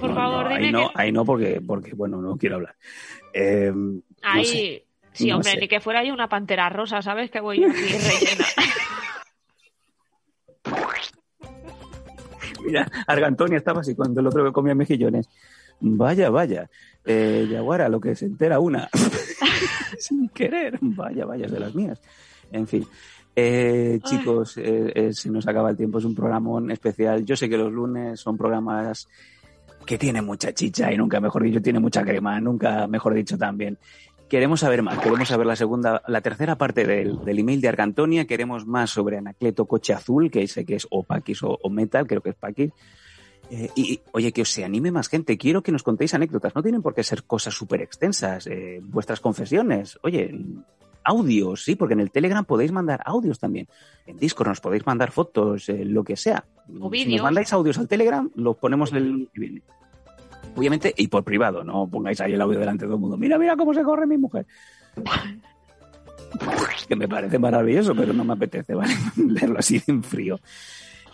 [0.00, 0.92] Por No, favor, no, dime ahí no, que.
[0.94, 2.76] ahí no porque, porque bueno, no quiero hablar.
[3.34, 3.72] Eh,
[4.22, 4.44] Ahí.
[4.44, 5.58] sé, Sí, hombre, sé.
[5.58, 7.30] ni que fuera yo una pantera rosa, ¿sabes?
[7.30, 8.44] Que voy yo aquí rellena.
[12.64, 15.28] Mira, Argantonia estaba así cuando el otro que comía mejillones.
[15.80, 16.70] Vaya, vaya.
[17.04, 18.88] Eh, Yaguara, lo que se entera una.
[19.98, 20.78] Sin querer.
[20.80, 22.00] Vaya, vaya, es de las mías.
[22.52, 22.86] En fin.
[23.34, 25.98] Eh, chicos, eh, eh, se nos acaba el tiempo.
[25.98, 27.24] Es un programa especial.
[27.24, 29.08] Yo sé que los lunes son programas
[29.86, 32.40] que tienen mucha chicha y nunca, mejor dicho, tiene mucha crema.
[32.40, 33.78] Nunca, mejor dicho, también.
[34.28, 38.26] Queremos saber más, queremos saber la segunda, la tercera parte del, del email de Argantonia,
[38.26, 42.06] queremos más sobre Anacleto Coche Azul, que sé que es o Paquis o, o Metal,
[42.06, 42.70] creo que es Paquis.
[43.50, 46.62] Eh, y, oye, que os se anime más gente, quiero que nos contéis anécdotas, no
[46.62, 50.32] tienen por qué ser cosas súper extensas, eh, vuestras confesiones, oye,
[51.02, 53.66] audios, sí, porque en el Telegram podéis mandar audios también,
[54.06, 56.44] en Discord nos podéis mandar fotos, eh, lo que sea.
[56.80, 59.62] O Si nos mandáis audios al Telegram, los ponemos el que viene.
[60.54, 63.16] Obviamente, y por privado, no pongáis ahí el audio delante de todo el mundo.
[63.16, 64.46] Mira, mira cómo se corre mi mujer.
[66.88, 68.94] que me parece maravilloso, pero no me apetece, ¿vale?
[69.16, 70.38] Leerlo así en frío.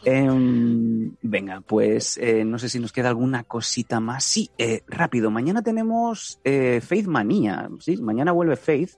[0.04, 4.24] Em, venga, pues eh, no sé si nos queda alguna cosita más.
[4.24, 5.30] Sí, eh, rápido.
[5.30, 7.68] Mañana tenemos eh, Faith Manía.
[7.80, 8.92] Sí, mañana vuelve Faith.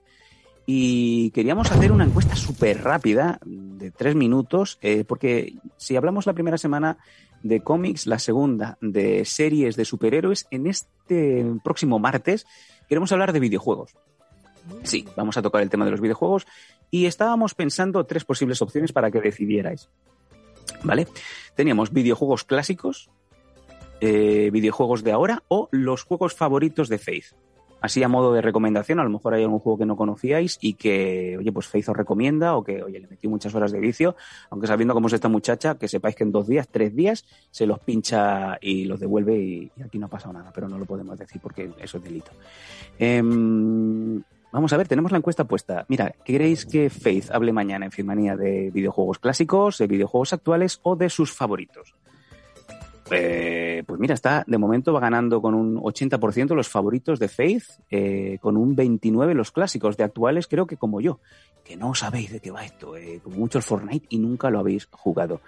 [0.66, 6.58] Y queríamos hacer una encuesta súper rápida, de tres minutos, porque si hablamos la primera
[6.58, 6.98] semana
[7.42, 12.46] de cómics, la segunda de series de superhéroes, en este próximo martes
[12.86, 13.94] queremos hablar de videojuegos.
[14.82, 16.46] Sí, vamos a tocar el tema de los videojuegos
[16.90, 19.88] y estábamos pensando tres posibles opciones para que decidierais.
[20.82, 21.06] ¿Vale?
[21.54, 23.10] Teníamos videojuegos clásicos,
[24.00, 27.34] eh, videojuegos de ahora o los juegos favoritos de Faith.
[27.80, 30.74] Así a modo de recomendación, a lo mejor hay algún juego que no conocíais y
[30.74, 34.16] que, oye, pues Faith os recomienda o que, oye, le metí muchas horas de vicio,
[34.50, 37.66] aunque sabiendo cómo es esta muchacha, que sepáis que en dos días, tres días, se
[37.66, 40.86] los pincha y los devuelve y, y aquí no ha pasado nada, pero no lo
[40.86, 42.32] podemos decir porque eso es delito.
[42.98, 44.22] Em,
[44.52, 45.84] vamos a ver, tenemos la encuesta puesta.
[45.88, 50.96] Mira, ¿queréis que Faith hable mañana en Firmanía de videojuegos clásicos, de videojuegos actuales o
[50.96, 51.94] de sus favoritos?
[53.10, 57.64] Eh, pues mira, está de momento va ganando con un 80% los favoritos de Faith,
[57.90, 61.20] eh, con un 29% los clásicos de actuales, creo que como yo,
[61.64, 64.58] que no sabéis de qué va esto, eh, como mucho el Fortnite y nunca lo
[64.58, 65.40] habéis jugado.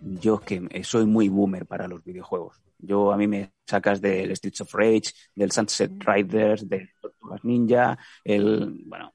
[0.00, 2.60] Yo es que soy muy boomer para los videojuegos.
[2.78, 7.98] Yo a mí me sacas del Streets of Rage, del Sunset Riders, del Tortugas Ninja,
[8.24, 9.12] el bueno,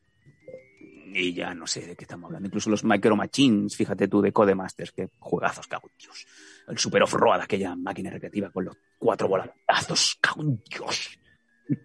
[1.13, 2.47] y ya no sé de qué estamos hablando.
[2.47, 6.25] Incluso los Micro Machines, fíjate tú, de Codemasters, que juegazos, cago en Dios.
[6.67, 11.19] El Super Off-Road, aquella máquina recreativa con los cuatro volantazos, cago en Dios.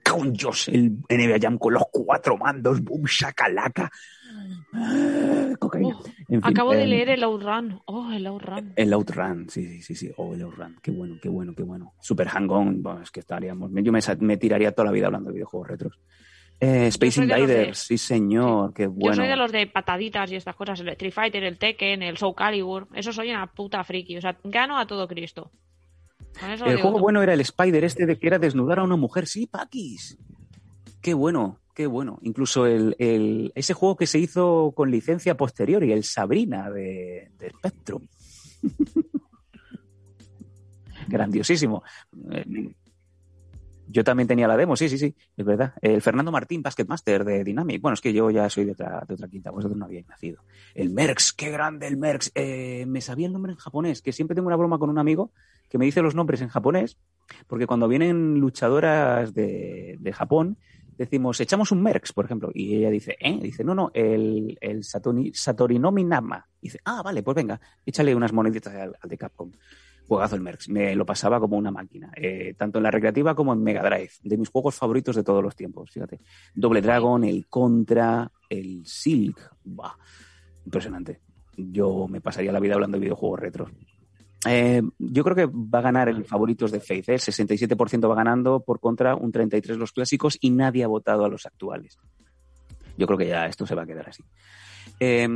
[0.03, 3.91] Cago en Dios, el NBA Jam con los cuatro mandos, boom, shakalaka.
[4.73, 5.97] Ah, cocaína.
[5.97, 7.81] Oh, En fin, Acabo de eh, leer el Outrun.
[7.87, 8.73] Oh, el Outrun.
[8.77, 10.13] el Outrun, sí, sí, sí, sí.
[10.17, 10.77] Oh, el Outrun.
[10.83, 11.95] Qué bueno, qué bueno, qué bueno.
[12.01, 13.71] Super Hang-On, bueno, es que estaríamos.
[13.75, 15.99] Yo me, tiraría toda la vida hablando de videojuegos retros.
[16.61, 19.13] Eh, Space de Invaders, sí, señor, qué bueno.
[19.13, 22.17] Yo soy de los de pataditas y estas cosas, el Street Fighter, el Tekken, el
[22.17, 22.89] Soul Calibur.
[22.95, 24.17] Eso soy una puta friki.
[24.17, 25.53] O sea, gano a todo Cristo.
[26.43, 27.01] El juego todo.
[27.01, 29.27] bueno era el Spider este de que era desnudar a una mujer.
[29.27, 30.19] Sí, Paquis.
[31.09, 32.19] Qué bueno, qué bueno.
[32.21, 37.49] Incluso el, ese juego que se hizo con licencia posterior y el Sabrina de, de
[37.49, 38.07] Spectrum.
[41.09, 41.83] Grandiosísimo.
[42.31, 42.75] Eh,
[43.87, 45.73] Yo también tenía la demo, sí, sí, sí, es verdad.
[45.81, 47.81] El Fernando Martín, Basketmaster de Dynamic.
[47.81, 50.45] Bueno, es que yo ya soy de otra, de otra quinta, vosotros no habíais nacido.
[50.75, 52.31] El Merx, qué grande el Merx.
[52.35, 55.33] Eh, me sabía el nombre en japonés, que siempre tengo una broma con un amigo
[55.71, 56.99] que me dice los nombres en japonés,
[57.47, 60.59] porque cuando vienen luchadoras de, de Japón,
[60.99, 63.39] decimos, echamos un Merx, por ejemplo, y ella dice, ¿eh?
[63.41, 66.45] Dice, no, no, el, el Satori, Satorinomi Nama.
[66.61, 69.53] Dice, ah, vale, pues venga, échale unas moneditas al, al de Capcom.
[70.09, 73.53] Juegazo el Merx, me lo pasaba como una máquina, eh, tanto en la recreativa como
[73.53, 76.21] en Mega Drive, de mis juegos favoritos de todos los tiempos, fíjate.
[76.55, 79.93] Doble Dragon, el Contra, el Silk, Buah,
[80.65, 81.21] impresionante.
[81.57, 83.71] Yo me pasaría la vida hablando de videojuegos retros.
[84.47, 87.15] Eh, yo creo que va a ganar el favoritos de Faith, ¿eh?
[87.15, 91.29] el 67% va ganando por contra un 33% los clásicos y nadie ha votado a
[91.29, 91.99] los actuales.
[92.97, 94.25] Yo creo que ya esto se va a quedar así.
[95.01, 95.29] Eh,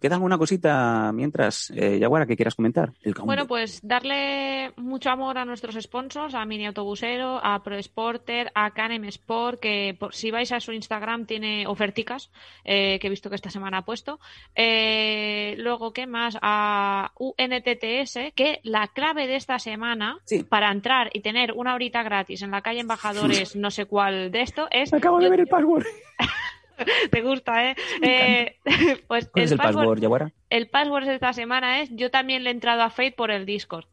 [0.00, 2.92] ¿Queda alguna cosita mientras, eh, Yaguara, que quieras comentar?
[3.02, 3.14] El.
[3.14, 8.70] Bueno, pues darle mucho amor a nuestros sponsors, a Mini Autobusero, a Pro Sporter, a
[8.72, 12.30] Canem Sport, que por- si vais a su Instagram tiene oferticas,
[12.64, 14.18] eh, que he visto que esta semana ha puesto.
[14.54, 16.36] Eh, luego, ¿qué más?
[16.42, 20.42] A UNTTS, que la clave de esta semana Sí.
[20.42, 24.42] para entrar y tener una horita gratis en la calle Embajadores, no sé cuál de
[24.42, 24.92] esto, es...
[24.92, 25.84] Acabo de yo- ver el password.
[27.10, 27.76] Te gusta, ¿eh?
[28.02, 28.56] Eh,
[29.08, 30.32] pues ¿Cuál es el password, Yaguara?
[30.50, 33.46] el password de esta semana es yo también le he entrado a Fate por el
[33.46, 33.86] Discord.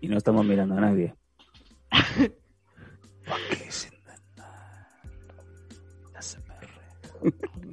[0.00, 1.14] Y no estamos mirando a nadie.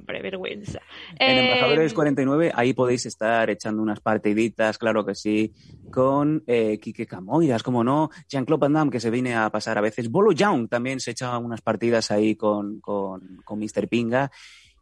[0.09, 0.81] ¿Para qué se Hombre, vergüenza.
[1.19, 5.53] En Eh, Embajadores 49, ahí podéis estar echando unas partiditas, claro que sí,
[5.91, 9.81] con eh, Quique Camoiras, como no, Jean-Claude Van Damme, que se viene a pasar a
[9.81, 10.09] veces.
[10.09, 13.87] Bolo Young también se echa unas partidas ahí con, con, con Mr.
[13.87, 14.31] Pinga.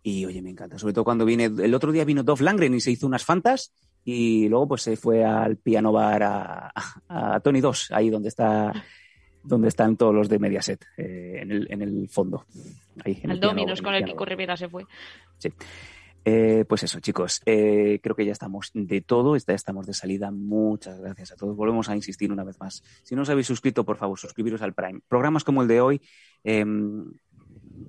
[0.02, 1.46] Y oye, me encanta, sobre todo cuando viene.
[1.46, 3.74] El otro día vino Dolph Langren y se hizo unas fantas.
[4.06, 6.72] Y luego pues se fue al piano bar a,
[7.10, 8.72] a Tony 2, ahí donde está
[9.48, 12.46] donde están todos los de Mediaset, eh, en, el, en el fondo.
[13.04, 14.26] Ahí, en al el Dominos con el piano Kiko.
[14.26, 14.86] Rivera se fue.
[16.26, 17.42] Eh, pues eso, chicos.
[17.46, 19.38] eh, creo que ya estamos de todo.
[19.38, 20.30] Ya estamos de salida.
[20.30, 21.56] Muchas gracias a todos.
[21.56, 22.84] Volvemos a insistir una vez más.
[23.04, 25.00] Si no os habéis suscrito, por favor, suscribiros al Prime.
[25.08, 26.02] Programas como el de hoy
[26.44, 26.66] eh,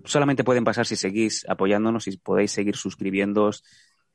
[0.05, 3.65] solamente pueden pasar si seguís apoyándonos y podéis seguir suscribiéndoos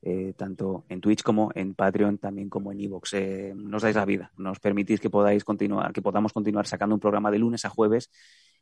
[0.05, 3.13] eh, tanto en Twitch como en Patreon, también como en Evox.
[3.13, 4.31] Eh, nos dais la vida.
[4.35, 8.11] Nos permitís que podáis continuar, que podamos continuar sacando un programa de lunes a jueves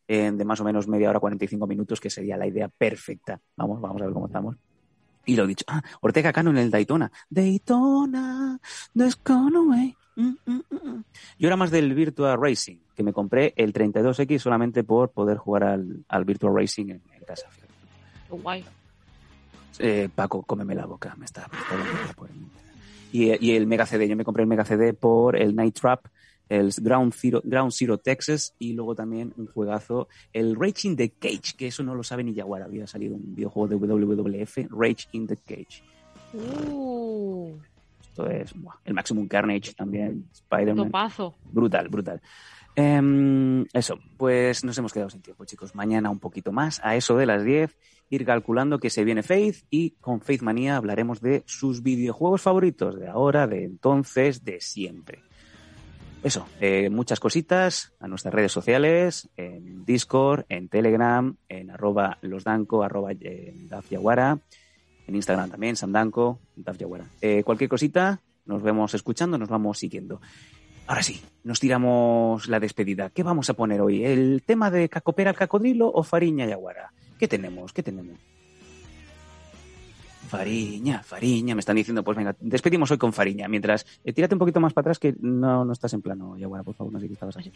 [0.07, 3.41] eh, de más o menos media hora, 45 minutos, que sería la idea perfecta.
[3.55, 4.55] Vamos, vamos a ver cómo estamos
[5.25, 7.11] Y lo he dicho, ah, Ortega Cano en el Daytona.
[7.27, 8.59] Daytona,
[8.95, 9.95] there's away.
[10.15, 11.03] Mm, mm, mm, mm.
[11.39, 15.63] Yo era más del Virtua Racing, que me compré el 32X solamente por poder jugar
[15.63, 17.47] al, al Virtua Racing en, en casa.
[18.29, 18.63] Guay.
[19.79, 22.35] Eh, Paco, cómeme la boca, me está, me está por el-
[23.13, 26.05] y, y el Mega CD, yo me compré el Mega CD por el Night Trap,
[26.49, 31.09] el Ground Zero, Ground Zero Texas y luego también un juegazo, el Rage in the
[31.11, 35.07] Cage, que eso no lo sabe ni Jaguar, había salido un videojuego de WWF, Rage
[35.13, 35.83] in the Cage.
[36.33, 37.51] Uh,
[38.01, 40.75] Esto es buah, el Maximum Carnage también, Spider-Man.
[41.51, 42.21] Brutal, brutal.
[42.75, 45.75] Em, eso, pues nos hemos quedado sin tiempo, chicos.
[45.75, 47.77] Mañana un poquito más, a eso de las 10,
[48.09, 52.99] ir calculando que se viene Faith y con Faith Manía hablaremos de sus videojuegos favoritos
[52.99, 55.23] de ahora, de entonces, de siempre.
[56.23, 62.83] Eso, eh, muchas cositas a nuestras redes sociales, en Discord, en Telegram, en arroba losdanco,
[62.83, 64.37] arroba eh, dafyaguara,
[65.07, 67.05] en Instagram también, samdanco, dafyaguara.
[67.21, 70.21] Eh, cualquier cosita, nos vemos escuchando, nos vamos siguiendo.
[70.87, 73.09] Ahora sí, nos tiramos la despedida.
[73.09, 74.03] ¿Qué vamos a poner hoy?
[74.03, 76.91] ¿El tema de Cacopera al Cacodrilo o Fariña Yaguara?
[77.17, 77.71] ¿Qué tenemos?
[77.71, 78.19] ¿Qué tenemos?
[80.27, 83.47] Fariña, Fariña, me están diciendo, pues venga, despedimos hoy con Fariña.
[83.49, 86.63] Mientras, eh, tírate un poquito más para atrás que no, no estás en plano, Yaguara,
[86.63, 87.51] por favor, no sé qué estabas así.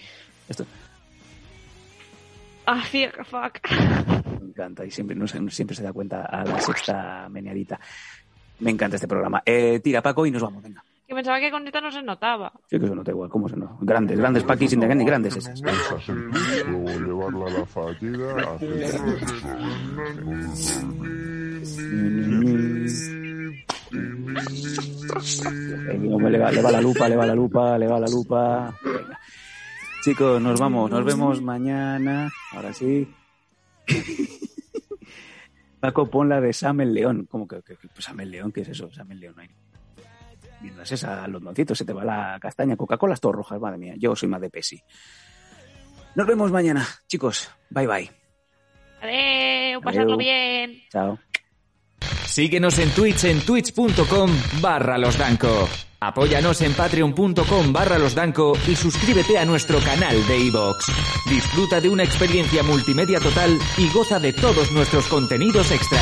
[0.50, 0.66] Esto
[2.66, 3.60] Ah, fuck.
[4.42, 7.80] me encanta y siempre, no siempre se da cuenta a la sexta meneadita.
[8.60, 9.42] Me encanta este programa.
[9.46, 10.84] Eh, tira, Paco, y nos vamos, venga.
[11.08, 12.52] Que pensaba que con esta no se notaba.
[12.68, 13.78] Sí que eso no da igual, ¿cómo se no?
[13.82, 15.62] Grandes, grandes Paquis sin y grandes esas.
[15.62, 17.66] Llevarla a la
[24.76, 28.08] Eh, hombre, le, va, le va la lupa, le va la lupa, le va la
[28.08, 28.76] lupa.
[28.84, 29.20] Venga.
[30.04, 32.32] Chicos, nos vamos, nos vemos mañana.
[32.54, 33.08] Ahora sí.
[35.80, 37.28] Paco, pon la de Sam el León.
[37.30, 38.52] ¿Cómo que, que- que- pues Sam el León?
[38.52, 38.92] ¿Qué es eso?
[38.92, 39.50] Sam el León, no hay.
[40.90, 42.76] Esa, los doncitos, se te va la castaña.
[42.76, 43.94] Coca-Cola, todo rojas, madre mía.
[43.98, 44.82] Yo soy más de Pepsi.
[46.16, 47.50] Nos vemos mañana, chicos.
[47.70, 48.12] Bye bye.
[49.02, 50.18] Adeu, pasadlo Adeu.
[50.18, 50.82] bien.
[50.90, 51.20] Chao.
[52.26, 54.30] Síguenos en Twitch en twitch.com
[54.62, 55.70] barra losdanco.
[56.02, 60.86] Apóyanos en patreon.com barra losdanco y suscríbete a nuestro canal de iVoox.
[61.30, 66.00] Disfruta de una experiencia multimedia total y goza de todos nuestros contenidos extra.